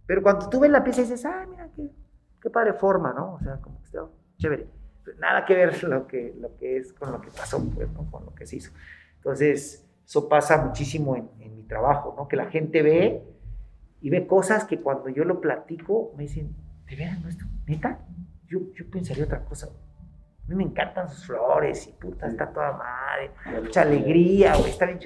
[0.06, 1.90] Pero cuando tú ves la pieza dices, ah, mira, qué,
[2.40, 3.34] qué padre forma, ¿no?
[3.34, 4.00] O sea, como que está
[4.38, 4.66] chévere.
[5.18, 8.10] Nada que ver lo que, lo que es con lo que pasó, pues, ¿no?
[8.10, 8.72] Con lo que se hizo.
[9.16, 12.28] Entonces, eso pasa muchísimo en, mi trabajo, ¿no?
[12.28, 13.22] Que la gente ve
[14.00, 17.44] y ve cosas que cuando yo lo platico me dicen, ¿de veras no esto?
[17.66, 18.06] ¿Neta?
[18.46, 19.66] Yo, yo pensaría otra cosa.
[19.66, 24.86] A mí me encantan sus flores y puta, está toda madre, mucha alegría, güey, está
[24.86, 24.98] bien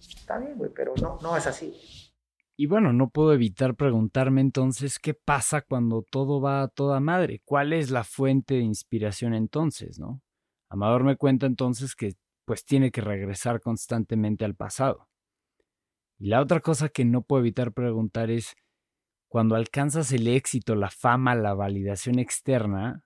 [0.00, 1.72] Está bien, güey, pero no, no es así.
[2.56, 7.42] Y bueno, no puedo evitar preguntarme entonces qué pasa cuando todo va a toda madre.
[7.44, 10.20] ¿Cuál es la fuente de inspiración entonces, no?
[10.68, 12.14] Amador me cuenta entonces que
[12.50, 15.08] pues tiene que regresar constantemente al pasado.
[16.18, 18.56] Y la otra cosa que no puedo evitar preguntar es,
[19.28, 23.04] cuando alcanzas el éxito, la fama, la validación externa,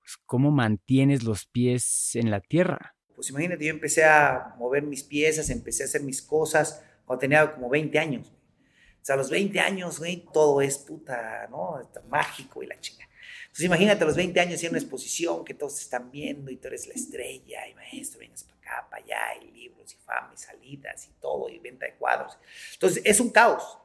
[0.00, 2.96] pues, ¿cómo mantienes los pies en la tierra?
[3.14, 7.54] Pues imagínate, yo empecé a mover mis piezas, empecé a hacer mis cosas cuando tenía
[7.54, 8.26] como 20 años.
[8.26, 11.78] O sea, a los 20 años, güey, todo es puta, ¿no?
[11.80, 13.03] Está mágico y la chinga.
[13.54, 16.66] Entonces imagínate a los 20 años en una exposición que todos están viendo y tú
[16.66, 20.36] eres la estrella y maestro, vienes para acá, para allá, y libros y fama y
[20.36, 22.36] salidas y todo y venta de cuadros.
[22.72, 23.78] Entonces es un caos,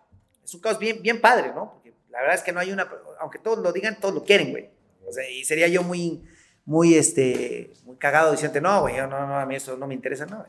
[0.43, 1.71] es un caos bien, bien padre, ¿no?
[1.71, 4.49] Porque la verdad es que no hay una, aunque todos lo digan, todos lo quieren,
[4.49, 4.71] güey.
[5.05, 6.27] O sea, y sería yo muy,
[6.65, 10.25] muy, este, muy cagado diciendo, no, güey, no, no, a mí eso no me interesa,
[10.25, 10.47] no,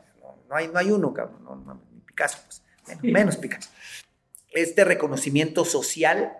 [0.49, 3.69] no, hay, no hay uno, cabrón, no, no, ni Picasso, pues, menos, menos Picasso.
[4.49, 6.39] Este reconocimiento social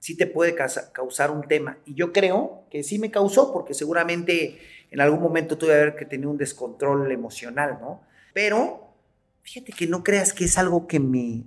[0.00, 1.78] sí te puede causar un tema.
[1.84, 4.58] Y yo creo que sí me causó, porque seguramente
[4.90, 8.02] en algún momento tuve que haber que tener un descontrol emocional, ¿no?
[8.32, 8.94] Pero
[9.42, 11.44] fíjate que no creas que es algo que me,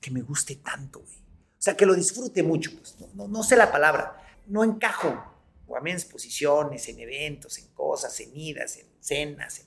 [0.00, 1.16] que me guste tanto, güey.
[1.16, 5.32] O sea, que lo disfrute mucho, pues no, no, sé la palabra, no encajo.
[5.68, 9.66] O a mí en exposiciones, en eventos, en cosas, en idas, en cenas, en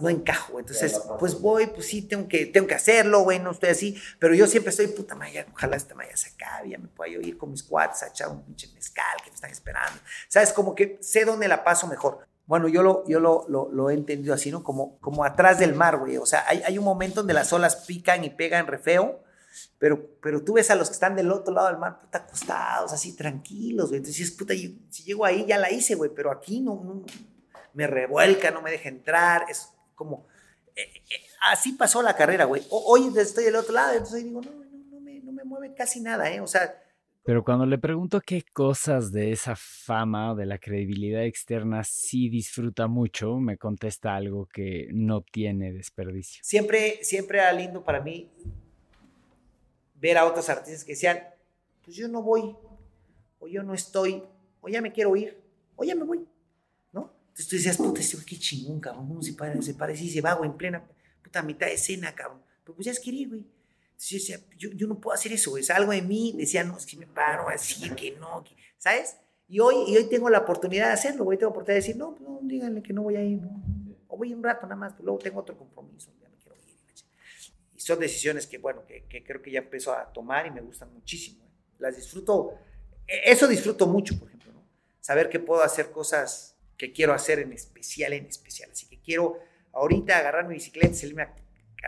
[0.00, 0.58] no encajo.
[0.58, 4.34] Entonces, pues voy, pues sí, tengo que, tengo que hacerlo, güey, no estoy así, pero
[4.34, 7.36] yo siempre estoy, puta maya, ojalá esta maya se acabe, ya me pueda yo ir
[7.36, 9.98] con mis cuates a echar un pinche mezcal que me están esperando.
[10.28, 10.52] ¿Sabes?
[10.52, 12.26] Como que sé dónde la paso mejor.
[12.46, 14.64] Bueno, yo lo, yo lo, lo, he entendido así, ¿no?
[14.64, 16.16] Como, como atrás del mar, güey.
[16.16, 19.22] O sea, hay, hay un momento donde las olas pican y pegan re feo,
[19.78, 22.92] pero, pero tú ves a los que están del otro lado del mar, puta, acostados,
[22.92, 23.98] así, tranquilos, güey.
[23.98, 27.04] Entonces, puta, si llego ahí, ya la hice, güey, pero aquí no, no
[27.74, 29.72] me revuelca, no me deja entrar, es
[30.02, 30.26] como,
[30.74, 32.62] eh, eh, así pasó la carrera, güey.
[32.70, 36.30] Hoy estoy del otro lado, entonces digo, no, no, me, no me mueve casi nada,
[36.30, 36.40] ¿eh?
[36.40, 36.78] O sea...
[37.24, 42.28] Pero cuando le pregunto qué cosas de esa fama o de la credibilidad externa sí
[42.28, 46.42] disfruta mucho, me contesta algo que no tiene desperdicio.
[46.42, 48.28] Siempre, siempre era lindo para mí
[49.94, 51.20] ver a otros artistas que decían,
[51.84, 52.56] pues yo no voy,
[53.38, 54.24] o yo no estoy,
[54.60, 55.40] o ya me quiero ir,
[55.76, 56.26] o ya me voy.
[57.32, 60.20] Entonces tú decías, puta, este qué chingón, cabrón, ¿cómo se, parece, se parece y se
[60.20, 60.84] va, güey, en plena,
[61.22, 62.42] puta, mitad de escena, cabrón.
[62.62, 63.40] Pero pues ya es querer, güey.
[63.40, 65.64] Entonces yo decía, yo, yo, no puedo hacer eso, güey.
[65.74, 68.44] Algo de mí decía, no, es que me paro así, que no,
[68.76, 69.16] ¿sabes?
[69.48, 71.38] Y hoy, y hoy tengo la oportunidad de hacerlo, güey.
[71.38, 73.62] Tengo la oportunidad de decir, no, pues no, díganle que no voy a ir, no.
[74.08, 76.76] O voy un rato nada más, pero luego tengo otro compromiso, ya me quiero ir.
[77.74, 80.60] Y son decisiones que, bueno, que, que creo que ya empiezo a tomar y me
[80.60, 81.50] gustan muchísimo.
[81.78, 82.58] Las disfruto,
[83.06, 84.62] e, eso disfruto mucho, por ejemplo, ¿no?
[85.00, 86.51] Saber que puedo hacer cosas
[86.82, 88.68] que quiero hacer en especial, en especial.
[88.72, 89.38] Así que quiero
[89.72, 91.32] ahorita agarrar mi bicicleta, salirme a,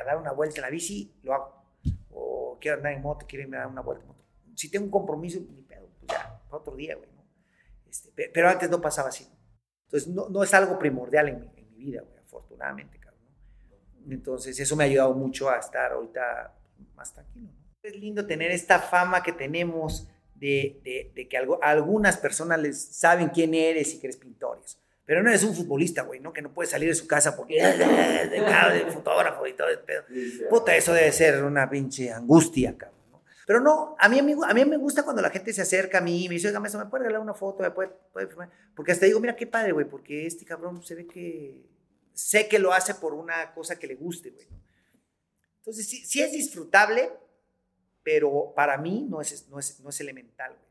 [0.07, 1.64] dar una vuelta en la bici, lo hago.
[2.12, 4.22] O quiero andar en moto, quiero irme a dar una vuelta en moto.
[4.54, 7.11] Si tengo un compromiso, ni pedo, pues ya, para otro día, güey.
[7.11, 7.24] ¿no?
[7.90, 9.26] Este, pero antes no pasaba así.
[9.87, 13.35] Entonces, no, no es algo primordial en mi, en mi vida, güey, afortunadamente, cabrón.
[14.09, 16.57] Entonces, eso me ha ayudado mucho a estar ahorita
[16.94, 17.50] más tranquilo.
[17.50, 17.64] ¿no?
[17.83, 22.80] Es lindo tener esta fama que tenemos de, de, de que algo, algunas personas les
[22.80, 26.32] saben quién eres y que eres pintores pero no eres un futbolista, güey, ¿no?
[26.32, 30.04] Que no puede salir de su casa porque es de, fotógrafo y todo el pedo.
[30.48, 33.00] Puta, eso debe ser una pinche angustia, cabrón.
[33.10, 33.22] ¿no?
[33.46, 36.24] Pero no, a mí, a mí me gusta cuando la gente se acerca a mí
[36.24, 37.62] y me dice, oiga, ¿me puede regalar una foto?
[37.62, 38.28] ¿Me puede, puede
[38.74, 41.66] Porque hasta digo, mira qué padre, güey, porque este cabrón se ve que
[42.14, 44.46] sé que lo hace por una cosa que le guste, güey.
[45.58, 47.10] Entonces, sí, sí, es disfrutable,
[48.02, 50.64] pero para mí no es, no es, no es elemental, güey.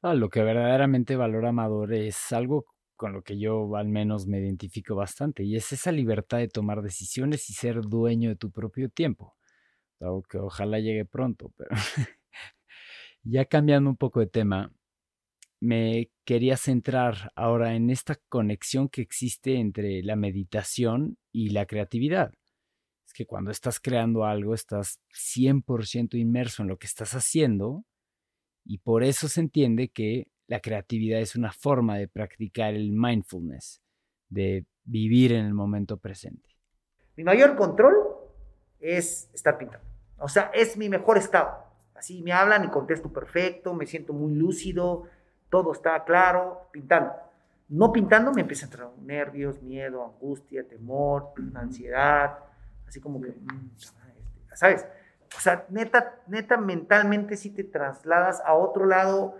[0.00, 2.66] Ah, lo que verdaderamente valora Amador es algo
[2.98, 6.82] con lo que yo al menos me identifico bastante, y es esa libertad de tomar
[6.82, 9.36] decisiones y ser dueño de tu propio tiempo.
[10.00, 11.70] Algo que ojalá llegue pronto, pero
[13.22, 14.72] ya cambiando un poco de tema,
[15.60, 22.34] me quería centrar ahora en esta conexión que existe entre la meditación y la creatividad.
[23.06, 27.84] Es que cuando estás creando algo, estás 100% inmerso en lo que estás haciendo
[28.68, 33.80] y por eso se entiende que la creatividad es una forma de practicar el mindfulness,
[34.28, 36.50] de vivir en el momento presente.
[37.16, 37.94] Mi mayor control
[38.78, 39.86] es estar pintando.
[40.18, 41.64] O sea, es mi mejor estado.
[41.94, 45.04] Así me hablan y contesto perfecto, me siento muy lúcido,
[45.48, 47.12] todo está claro, pintando.
[47.70, 52.38] No pintando me empieza a entrar nervios, miedo, angustia, temor, ansiedad,
[52.86, 54.86] así como que, mm, este, ¿sabes?
[55.36, 59.36] O sea, neta, neta, mentalmente sí te trasladas a otro lado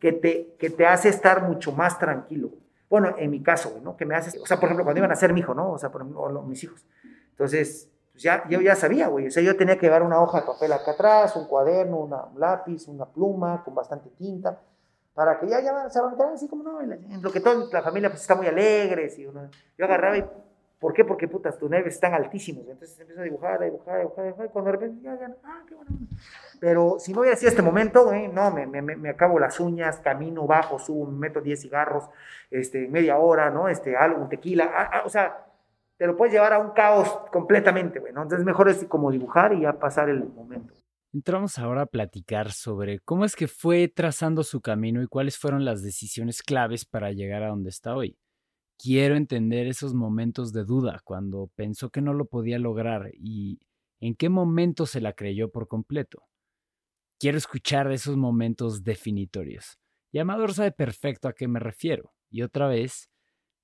[0.00, 2.50] que te, que te hace estar mucho más tranquilo.
[2.88, 3.96] Bueno, en mi caso, ¿no?
[3.96, 5.72] Que me hace, o sea, por ejemplo, cuando iban a ser mi hijo, ¿no?
[5.72, 6.84] O sea, por ejemplo, mis hijos.
[7.30, 9.26] Entonces, pues ya, yo ya sabía, güey.
[9.26, 12.40] O sea, yo tenía que llevar una hoja de papel acá atrás, un cuaderno, un
[12.40, 14.58] lápiz, una pluma con bastante tinta
[15.16, 18.10] para que ya, ya se van así como no, en lo que toda la familia
[18.10, 19.32] pues está muy alegre, y yo
[19.80, 20.24] agarraba y,
[20.86, 21.04] ¿por qué?
[21.04, 24.46] Porque putas, tus nervios están altísimos, entonces empiezo a dibujar, a dibujar, a dibujar, dibujar,
[24.46, 25.90] y cuando de repente ya, ya, ah, qué bueno.
[26.60, 29.98] Pero si no hubiera sido este momento, güey, no, me, me, me, acabo las uñas,
[29.98, 32.04] camino, bajo, subo, me meto 10 cigarros,
[32.52, 33.68] este, media hora, ¿no?
[33.68, 35.44] Este, algo, un tequila, ah, ah, o sea,
[35.96, 38.22] te lo puedes llevar a un caos completamente, güey, ¿no?
[38.22, 40.72] Entonces mejor es como dibujar y ya pasar el momento.
[41.12, 45.64] Entramos ahora a platicar sobre cómo es que fue trazando su camino y cuáles fueron
[45.64, 48.16] las decisiones claves para llegar a donde está hoy.
[48.78, 53.58] Quiero entender esos momentos de duda cuando pensó que no lo podía lograr y
[54.00, 56.24] en qué momento se la creyó por completo.
[57.18, 59.78] Quiero escuchar esos momentos definitorios.
[60.12, 62.12] Y Amador sabe perfecto a qué me refiero.
[62.30, 63.10] Y otra vez,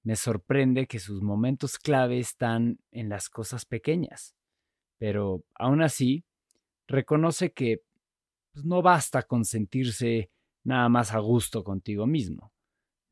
[0.03, 4.35] me sorprende que sus momentos clave están en las cosas pequeñas.
[4.99, 6.25] Pero aún así,
[6.87, 7.83] reconoce que
[8.53, 10.31] pues, no basta con sentirse
[10.65, 12.53] nada más a gusto contigo mismo.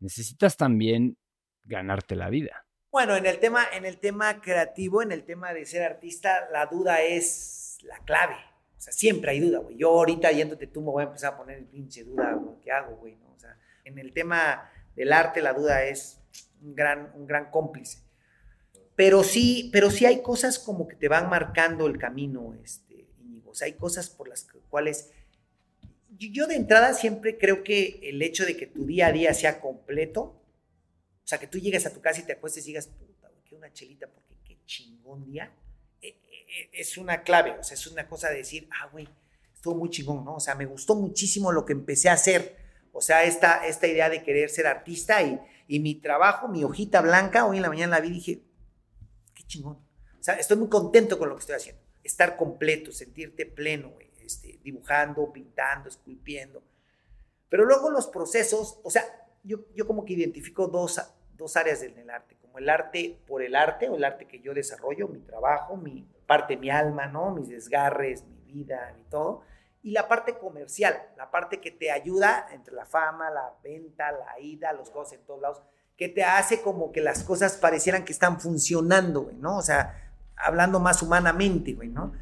[0.01, 1.17] Necesitas también
[1.65, 2.67] ganarte la vida.
[2.91, 6.67] Bueno, en el tema, en el tema creativo, en el tema de ser artista, la
[6.67, 8.35] duda es la clave.
[8.77, 9.77] O sea, siempre hay duda, güey.
[9.77, 12.61] Yo ahorita yéndote tú me voy a empezar a poner el pinche duda, güey.
[12.61, 13.17] ¿Qué hago, güey?
[13.17, 13.33] ¿No?
[13.33, 16.21] O sea, en el tema del arte, la duda es
[16.63, 17.99] un gran, un gran cómplice.
[18.97, 22.91] Pero sí, pero sí hay cosas como que te van marcando el camino, este
[23.51, 25.11] o sea, hay cosas por las cuales
[26.17, 29.61] yo de entrada siempre creo que el hecho de que tu día a día sea
[29.61, 30.40] completo,
[31.31, 33.73] sea, que tú llegues a tu casa y te acuestes y digas, puta, que una
[33.73, 35.53] chelita, porque qué chingón día,
[36.03, 39.09] e, e, e, es una clave, o sea, es una cosa de decir, ah, güey,
[39.55, 40.37] estuvo muy chingón, ¿no?
[40.37, 42.57] O sea, me gustó muchísimo lo que empecé a hacer,
[42.93, 47.01] o sea, esta, esta idea de querer ser artista y, y mi trabajo, mi hojita
[47.01, 48.43] blanca, hoy en la mañana la vi y dije,
[49.35, 49.77] qué chingón.
[50.19, 54.59] O sea, estoy muy contento con lo que estoy haciendo estar completo, sentirte pleno, este,
[54.63, 56.63] dibujando, pintando, esculpiendo.
[57.49, 59.05] Pero luego los procesos, o sea,
[59.43, 61.01] yo, yo como que identifico dos,
[61.41, 64.55] dos áreas del arte, como el arte por el arte, o el arte que yo
[64.55, 67.35] desarrollo, mi trabajo, mi parte, mi alma, ¿no?
[67.35, 69.43] Mis desgarres, mi vida, y todo.
[69.83, 74.39] Y la parte comercial, la parte que te ayuda entre la fama, la venta, la
[74.39, 75.63] ida, los cosas en todos lados,
[75.97, 79.57] que te hace como que las cosas parecieran que están funcionando, ¿no?
[79.57, 82.13] O sea, hablando más humanamente, güey, ¿no?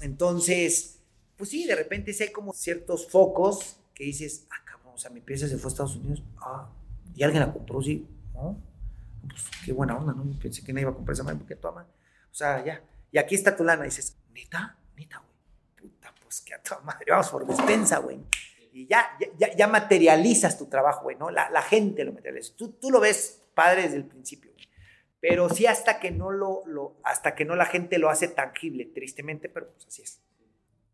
[0.00, 1.00] Entonces,
[1.36, 5.10] pues sí, de repente sí hay como ciertos focos que dices, ah, cabrón, o sea,
[5.10, 6.70] mi pieza se fue a Estados Unidos, ah,
[7.14, 8.60] y alguien la compró, sí, ¿no?
[9.28, 10.38] Pues qué buena onda, ¿no?
[10.38, 11.86] Pensé que no iba a comprar esa madre porque toma.
[12.30, 12.82] O sea, ya.
[13.10, 13.84] Y aquí está tu lana.
[13.84, 15.90] Dices, neta, neta, güey.
[15.90, 18.20] Puta, pues que a tu madre, vamos por despensa, güey.
[18.72, 21.30] Y ya, ya, ya materializas tu trabajo, güey, ¿no?
[21.30, 22.54] La, gente lo materializa.
[22.56, 24.64] Tú, tú lo ves padre desde el principio, güey
[25.24, 28.84] pero sí hasta que no lo, lo, hasta que no la gente lo hace tangible,
[28.84, 30.20] tristemente, pero pues así es.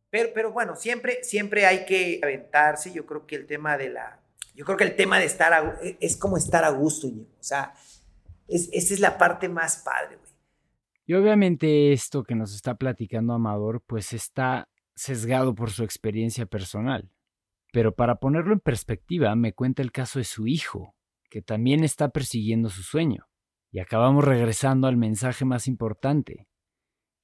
[0.09, 2.93] Pero, pero bueno, siempre, siempre hay que aventarse.
[2.93, 4.20] Yo creo que el tema de la,
[4.55, 7.75] yo creo que el tema de estar a, es como estar a gusto, o sea,
[8.49, 10.31] es, esa es la parte más padre, güey.
[11.07, 17.11] Y obviamente esto que nos está platicando Amador, pues está sesgado por su experiencia personal.
[17.73, 20.95] Pero para ponerlo en perspectiva, me cuenta el caso de su hijo,
[21.29, 23.27] que también está persiguiendo su sueño.
[23.73, 26.47] Y acabamos regresando al mensaje más importante.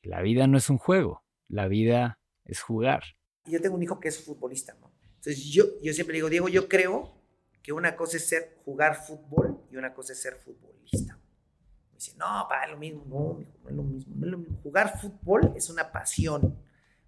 [0.03, 3.03] La vida no es un juego, la vida es jugar.
[3.45, 4.86] Yo tengo un hijo que es futbolista, ¿no?
[5.27, 7.13] Entonces yo, yo siempre digo, Diego, yo creo
[7.61, 11.19] que una cosa es ser jugar fútbol y una cosa es ser futbolista.
[11.93, 14.61] Dice, no, para lo mismo, no, no es lo mismo, no es lo mismo.
[14.63, 16.57] Jugar fútbol es una pasión.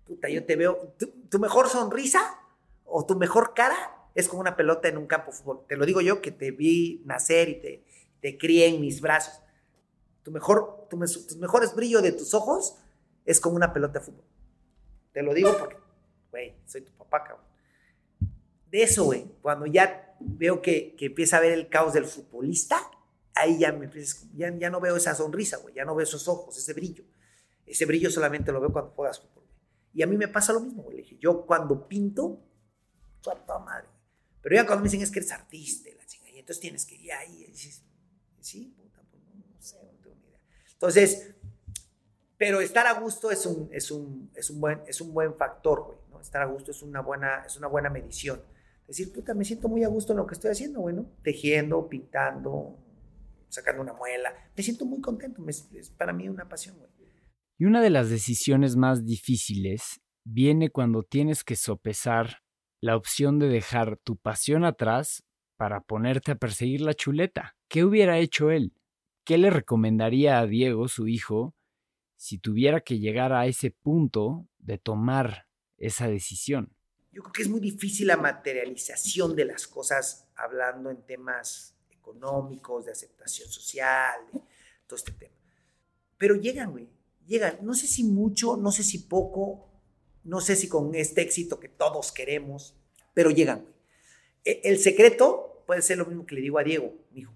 [0.05, 0.97] Puta, yo te veo,
[1.31, 2.41] tu, mejor sonrisa
[2.85, 3.77] o tu mejor cara
[4.17, 5.65] es como una pelota en un campo de fútbol.
[5.69, 7.85] Te lo digo yo que te vi nacer y te,
[8.21, 9.41] te crié en mis brazos.
[10.25, 12.79] Tu mejor, tu, tus mejores brillos de tus ojos
[13.25, 14.25] es como una pelota de fútbol.
[15.13, 15.77] Te lo digo porque,
[16.33, 17.48] güey, soy tu papá, cabrón.
[18.71, 22.79] De eso, güey, cuando ya veo que, que empieza a ver el caos del futbolista,
[23.35, 23.89] ahí ya, me
[24.35, 27.05] ya, ya no veo esa sonrisa, güey, ya no veo esos ojos, ese brillo.
[27.65, 29.45] Ese brillo solamente lo veo cuando juegas fútbol.
[29.93, 30.97] Y a mí me pasa lo mismo, güey.
[30.97, 32.41] Le dije, yo cuando pinto,
[33.21, 33.89] toda madre.
[34.41, 36.95] Pero ya cuando me dicen es que eres artista, la chingada, y entonces tienes que
[36.95, 37.83] ir ahí, y dices,
[38.41, 40.41] sí, puta, pues no, sé, no tengo ni idea.
[40.73, 41.35] Entonces,
[42.37, 45.85] pero estar a gusto es un, es un, es un, buen, es un buen factor,
[45.85, 46.21] güey, ¿no?
[46.21, 48.41] Estar a gusto es una buena, es una buena medición.
[48.89, 51.07] Decir, puta, me siento muy a gusto en lo que estoy haciendo, güey, ¿no?
[51.23, 52.79] Tejiendo, pintando,
[53.49, 54.33] sacando una muela.
[54.57, 56.91] Me siento muy contento, es para mí una pasión, güey.
[57.61, 62.39] Y una de las decisiones más difíciles viene cuando tienes que sopesar
[62.81, 65.25] la opción de dejar tu pasión atrás
[65.57, 67.57] para ponerte a perseguir la chuleta.
[67.69, 68.73] ¿Qué hubiera hecho él?
[69.25, 71.57] ¿Qué le recomendaría a Diego, su hijo,
[72.17, 76.78] si tuviera que llegar a ese punto de tomar esa decisión?
[77.19, 82.85] Yo creo que es muy difícil la materialización de las cosas hablando en temas económicos,
[82.85, 84.41] de aceptación social, de
[84.87, 85.35] todo este tema.
[86.17, 86.89] Pero llegan, güey,
[87.27, 87.59] llegan.
[87.63, 89.69] No sé si mucho, no sé si poco,
[90.23, 92.77] no sé si con este éxito que todos queremos,
[93.15, 93.75] pero llegan, güey.
[94.45, 97.33] E, el secreto puede ser lo mismo que le digo a Diego, mi hijo.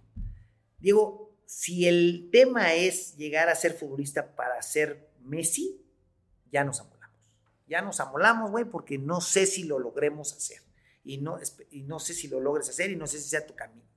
[0.78, 5.84] Diego, si el tema es llegar a ser futbolista para ser Messi,
[6.52, 6.91] ya nos amolamos.
[7.72, 10.60] Ya nos amolamos, güey, porque no sé si lo logremos hacer.
[11.04, 11.38] Y no,
[11.70, 13.88] y no sé si lo logres hacer y no sé si sea tu camino.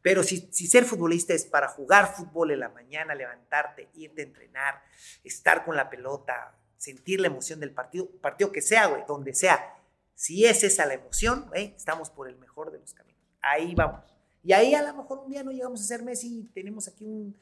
[0.00, 4.26] Pero si, si, ser futbolista es para jugar fútbol en la mañana, levantarte, irte a
[4.26, 4.80] entrenar,
[5.24, 9.74] estar con la pelota, sentir la emoción del partido, partido que sea, güey, donde sea.
[10.14, 13.20] Si es esa la emoción, güey, estamos por el mejor de los caminos.
[13.42, 14.04] Ahí vamos.
[14.44, 17.34] Y ahí a lo mejor un día no llegamos a ser Messi y tenemos aquí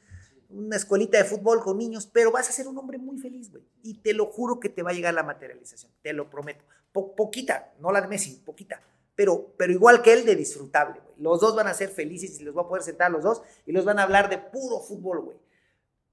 [0.57, 3.63] una escuelita de fútbol con niños, pero vas a ser un hombre muy feliz, güey.
[3.83, 6.63] Y te lo juro que te va a llegar la materialización, te lo prometo.
[6.91, 8.81] poquita, no la de Messi, poquita
[9.15, 11.15] pero, pero igual que él de disfrutable, güey.
[11.17, 13.71] Los dos van a ser felices y los va a poder sentar los dos y
[13.71, 15.37] los van a hablar de puro fútbol, güey.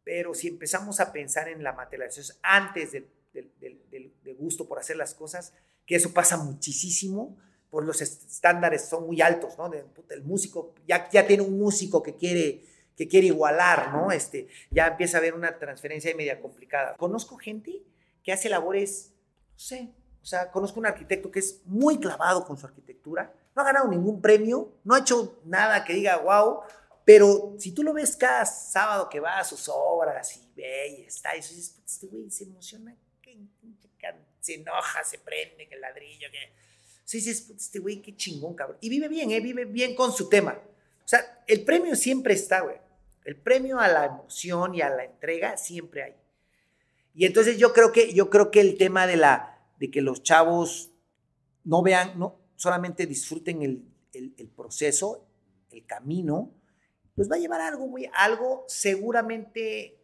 [0.04, 3.08] Pero si empezamos a pensar en la materialización antes del,
[4.38, 5.52] gusto por hacer las cosas,
[5.86, 7.36] que eso pasa muchísimo,
[7.70, 9.70] pues los estándares son muy altos, ¿no?
[9.72, 12.64] el músico, ya, ya tiene un músico que quiere,
[12.96, 14.12] que quiere igualar, ¿no?
[14.12, 16.96] Este, ya empieza a haber una transferencia media complicada.
[16.96, 17.82] Conozco gente
[18.22, 19.12] que hace labores,
[19.54, 19.88] no sé,
[20.22, 23.88] o sea, conozco un arquitecto que es muy clavado con su arquitectura, no ha ganado
[23.88, 26.60] ningún premio, no ha hecho nada que diga wow,
[27.04, 31.02] pero si tú lo ves cada sábado que va a sus obras y ve y
[31.02, 32.96] está, y dices, este güey se emociona,
[34.42, 36.52] se enoja, se prende, que el ladrillo, que...
[37.04, 38.78] Sí, dices, este güey, qué chingón, cabrón.
[38.80, 39.40] Y vive bien, ¿eh?
[39.40, 40.58] Vive bien con su tema.
[41.12, 42.76] Sea, el premio siempre está, güey.
[43.26, 46.14] El premio a la emoción y a la entrega siempre hay.
[47.12, 50.22] Y entonces yo creo que, yo creo que el tema de la, de que los
[50.22, 50.90] chavos
[51.64, 53.84] no vean, no solamente disfruten el,
[54.14, 55.28] el, proceso,
[55.70, 56.54] el camino,
[57.14, 60.00] los va a llevar algo, güey, algo seguramente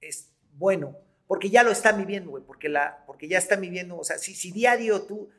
[0.00, 0.96] es bueno,
[1.26, 4.36] porque ya lo están viviendo, güey, porque, la, porque ya están viviendo, o sea, si,
[4.36, 5.30] si diario tú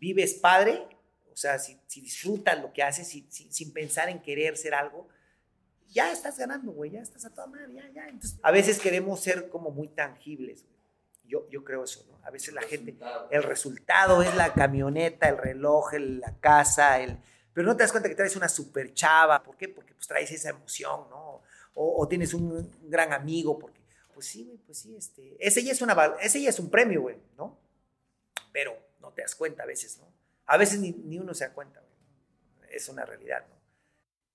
[0.00, 0.88] vives padre,
[1.40, 5.08] sea, si, si disfrutas lo que haces sin pensar en querer ser algo,
[5.90, 8.08] ya estás ganando, güey, ya estás a toda madre, ya, ya.
[8.08, 10.80] Entonces, a veces queremos ser como muy tangibles, güey.
[11.24, 12.18] Yo, yo creo eso, ¿no?
[12.24, 12.96] A veces la gente,
[13.30, 17.18] el resultado es la camioneta, el reloj, la casa, el...
[17.52, 19.40] Pero no te das cuenta que traes una super chava.
[19.42, 19.68] ¿Por qué?
[19.68, 21.42] Porque pues traes esa emoción, ¿no?
[21.74, 23.80] O, tienes un, gran amigo, porque...
[24.12, 25.36] Pues sí, güey, pues sí, este...
[25.38, 27.56] Ese ya es, una, ese ya es un premio, güey, ¿no?
[28.52, 30.12] Pero no te das cuenta a veces, ¿no?
[30.50, 32.70] A veces ni, ni uno se da cuenta, güey.
[32.70, 33.54] Es una realidad, ¿no?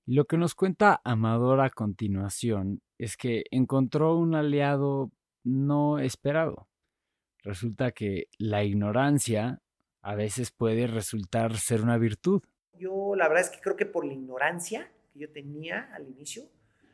[0.08, 5.12] Lo que nos cuenta Amador a continuación es que encontró un aliado
[5.44, 6.68] no esperado
[7.46, 9.62] resulta que la ignorancia
[10.02, 12.42] a veces puede resultar ser una virtud.
[12.78, 16.44] Yo la verdad es que creo que por la ignorancia que yo tenía al inicio,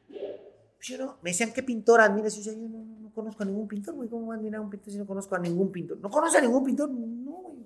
[0.09, 2.35] pues yo no, me decían, ¿qué pintor admiras?
[2.35, 4.69] yo, yo no, no, conozco a ningún pintor, güey, ¿cómo voy a admirar a un
[4.69, 5.97] pintor si no conozco a ningún pintor?
[5.99, 6.89] ¿No conoces a ningún pintor?
[6.89, 7.60] No, güey,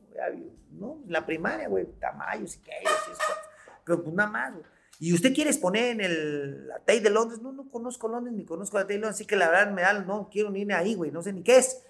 [0.72, 2.94] no, la primaria, güey, Tamayo, Siqueiros,
[3.84, 4.66] pero pues nada más, güey.
[5.00, 8.78] Y usted quiere exponer en el, la de Londres, no, no conozco Londres ni conozco
[8.78, 10.96] la Tate de Londres, así que la verdad me da, no quiero ni ir ahí,
[10.96, 11.82] güey, no sé ni qué es.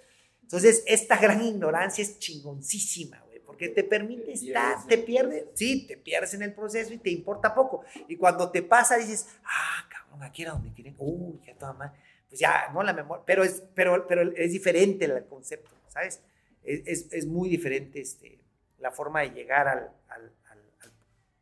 [0.41, 5.97] Entonces, esta gran ignorancia es chingoncísima, güey, porque te permite estar, te pierdes, sí, te
[5.97, 7.83] pierdes en el proceso y te importa poco.
[8.07, 11.91] Y cuando te pasa, dices, ah, cabrón, aquí era donde quieren, uy, ya toda más,
[12.27, 16.21] pues ya, no la memoria, pero es, pero, pero es diferente el concepto, ¿sabes?
[16.65, 18.41] Es, es, muy diferente este,
[18.79, 20.33] la forma de llegar al, al,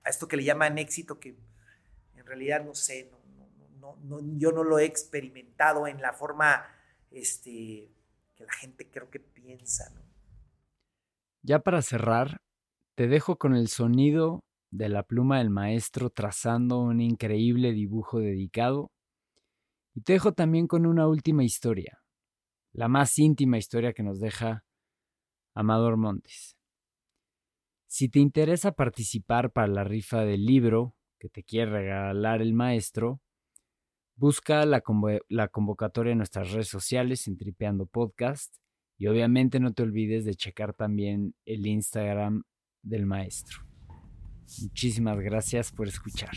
[0.03, 1.35] a esto que le llaman éxito, que
[2.15, 3.19] en realidad no sé, no,
[3.79, 6.65] no, no, yo no lo he experimentado en la forma
[7.11, 7.89] este,
[8.35, 9.91] que la gente creo que piensa.
[11.41, 12.41] Ya para cerrar,
[12.95, 18.91] te dejo con el sonido de la pluma del maestro trazando un increíble dibujo dedicado
[19.93, 22.01] y te dejo también con una última historia,
[22.71, 24.63] la más íntima historia que nos deja
[25.53, 26.57] Amador Montes.
[27.87, 33.21] Si te interesa participar para la rifa del libro que te quiere regalar el maestro,
[34.15, 34.81] busca la,
[35.29, 38.55] la convocatoria en nuestras redes sociales en Tripeando Podcast
[38.97, 42.43] y obviamente no te olvides de checar también el Instagram
[42.81, 43.59] del maestro.
[44.61, 46.31] Muchísimas gracias por escuchar.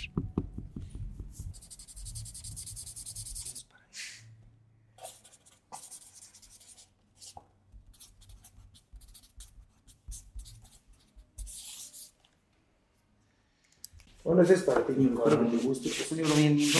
[14.26, 15.24] Bueno, ese es para ti, Ñigo.
[15.24, 15.88] Espero que te guste.
[15.88, 16.78] Es un libro bien lindo.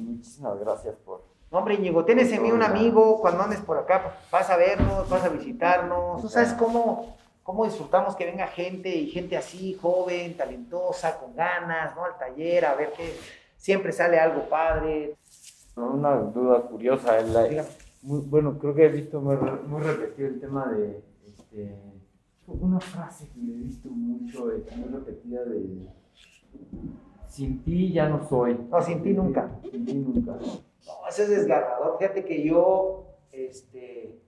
[0.00, 1.26] Muchísimas gracias por.
[1.50, 3.20] No, hombre, Ñigo, tienes en mí un amigo.
[3.20, 6.22] Cuando andes por acá, vas a vernos, vas a visitarnos.
[6.22, 11.94] Tú sabes cómo, cómo disfrutamos que venga gente y gente así, joven, talentosa, con ganas,
[11.94, 12.06] ¿no?
[12.06, 13.14] Al taller, a ver qué.
[13.58, 15.14] Siempre sale algo padre.
[15.76, 17.20] Una duda curiosa.
[17.20, 17.66] La,
[18.00, 21.04] muy, bueno, creo que he visto muy, muy repetido el tema de.
[21.26, 21.76] Este,
[22.46, 25.92] una frase que he visto mucho, muy repetida de
[27.28, 28.54] sin ti ya no soy.
[28.68, 29.50] No, sin ti nunca.
[29.70, 30.32] Sin ti nunca.
[30.32, 31.96] No, ese es desgarrador.
[31.98, 34.20] Fíjate que yo, este,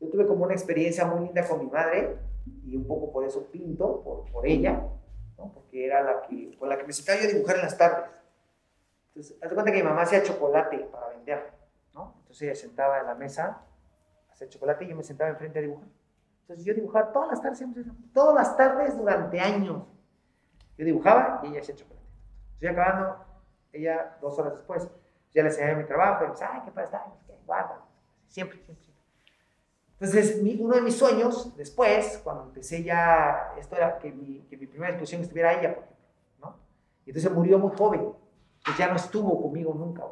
[0.00, 2.18] yo tuve como una experiencia muy linda con mi madre
[2.66, 4.82] y un poco por eso pinto, por, por ella,
[5.38, 5.52] ¿no?
[5.54, 8.10] porque era la que, con la que me sentaba yo a dibujar en las tardes.
[9.08, 11.50] Entonces, haz cuenta que mi mamá hacía chocolate para vender,
[11.94, 12.14] ¿no?
[12.20, 13.62] Entonces ella sentaba en la mesa,
[14.30, 15.88] hacía chocolate y yo me sentaba enfrente a dibujar.
[16.42, 17.64] Entonces yo dibujaba todas las tardes,
[18.12, 19.82] todas las tardes durante años.
[20.80, 22.06] Yo dibujaba y ella hacía chocolate.
[22.54, 23.22] Estoy acabando,
[23.70, 24.88] ella dos horas después,
[25.30, 27.84] ya le enseñaba mi trabajo, y me decía, ay, qué pasa, qué guarda,
[28.28, 29.04] siempre, siempre, siempre.
[29.92, 34.66] Entonces, uno de mis sueños, después, cuando empecé ya, esto era que mi, que mi
[34.66, 35.96] primera exposición estuviera ella, por ejemplo,
[36.40, 36.56] ¿no?
[37.04, 38.14] Y entonces murió muy joven,
[38.64, 40.04] pues ya no estuvo conmigo nunca.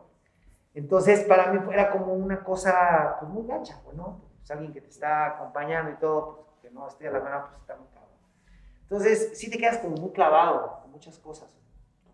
[0.75, 4.21] Entonces, para mí era como una cosa, pues muy gacha, ¿no?
[4.37, 7.47] Pues alguien que te está acompañando y todo, pues que no esté a la mano,
[7.49, 7.89] pues está muy
[8.91, 11.55] entonces, sí te quedas como muy clavado con muchas cosas,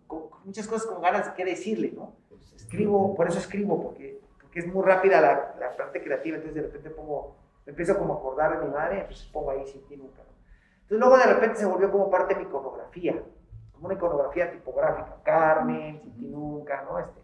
[0.07, 2.13] con, muchas cosas con ganas de qué decirle, ¿no?
[2.53, 6.67] Escribo, por eso escribo, porque, porque es muy rápida la, la parte creativa, entonces de
[6.67, 9.95] repente pongo, me empiezo como a acordar de mi madre, entonces pongo ahí sin ti
[9.95, 10.35] nunca, ¿no?
[10.81, 13.23] Entonces luego de repente se volvió como parte de mi iconografía,
[13.71, 16.99] como una iconografía tipográfica, Carmen, sin ti nunca, ¿no?
[16.99, 17.21] Este,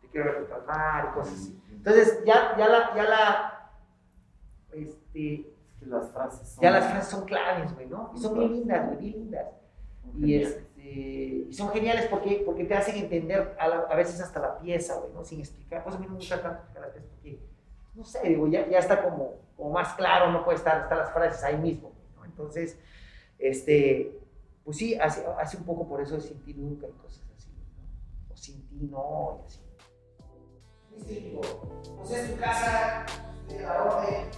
[0.00, 1.62] te quiero ver al mar cosas así.
[1.70, 3.70] Entonces ya, ya la, ya la,
[4.72, 5.54] este,
[5.86, 6.62] las frases son...
[6.62, 8.12] Ya las frases son claves, güey, ¿no?
[8.14, 9.46] Y son bien lindas, güey, bien lindas.
[10.18, 10.82] Y, este,
[11.48, 15.12] y son geniales porque, porque te hacen entender a, a veces hasta la pieza, güey,
[15.12, 15.24] ¿no?
[15.24, 15.84] Sin explicar.
[15.84, 17.40] Pues a mí no me gusta tanto explicar la pieza porque,
[17.94, 21.12] no sé, digo, ya, ya está como, como más claro, no puede estar, están las
[21.12, 22.24] frases ahí mismo, ¿no?
[22.24, 22.78] Entonces,
[23.38, 24.18] este,
[24.64, 27.50] pues sí, hace, hace un poco por eso de sin ti nunca y cosas así,
[27.52, 28.32] ¿no?
[28.32, 29.60] O sin ti no, y así.
[31.06, 31.38] Sí,
[31.96, 33.06] pues es tu casa,
[33.52, 34.30] de la orden.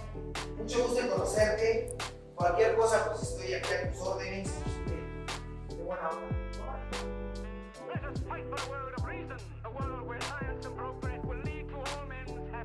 [0.57, 1.95] Mucho gusto en conocerte.
[2.35, 4.51] Cualquier cosa, pues estoy aquí a tus órdenes.
[4.87, 6.43] De, de buena onda.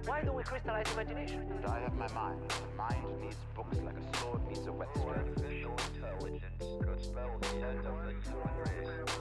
[0.06, 1.44] Why don't we crystallize imagination?
[1.66, 2.40] I have my mind.
[2.48, 5.08] The mind needs books like a sword needs a whetstone.
[5.08, 9.18] Artificial intelligence could spell the end of the human race.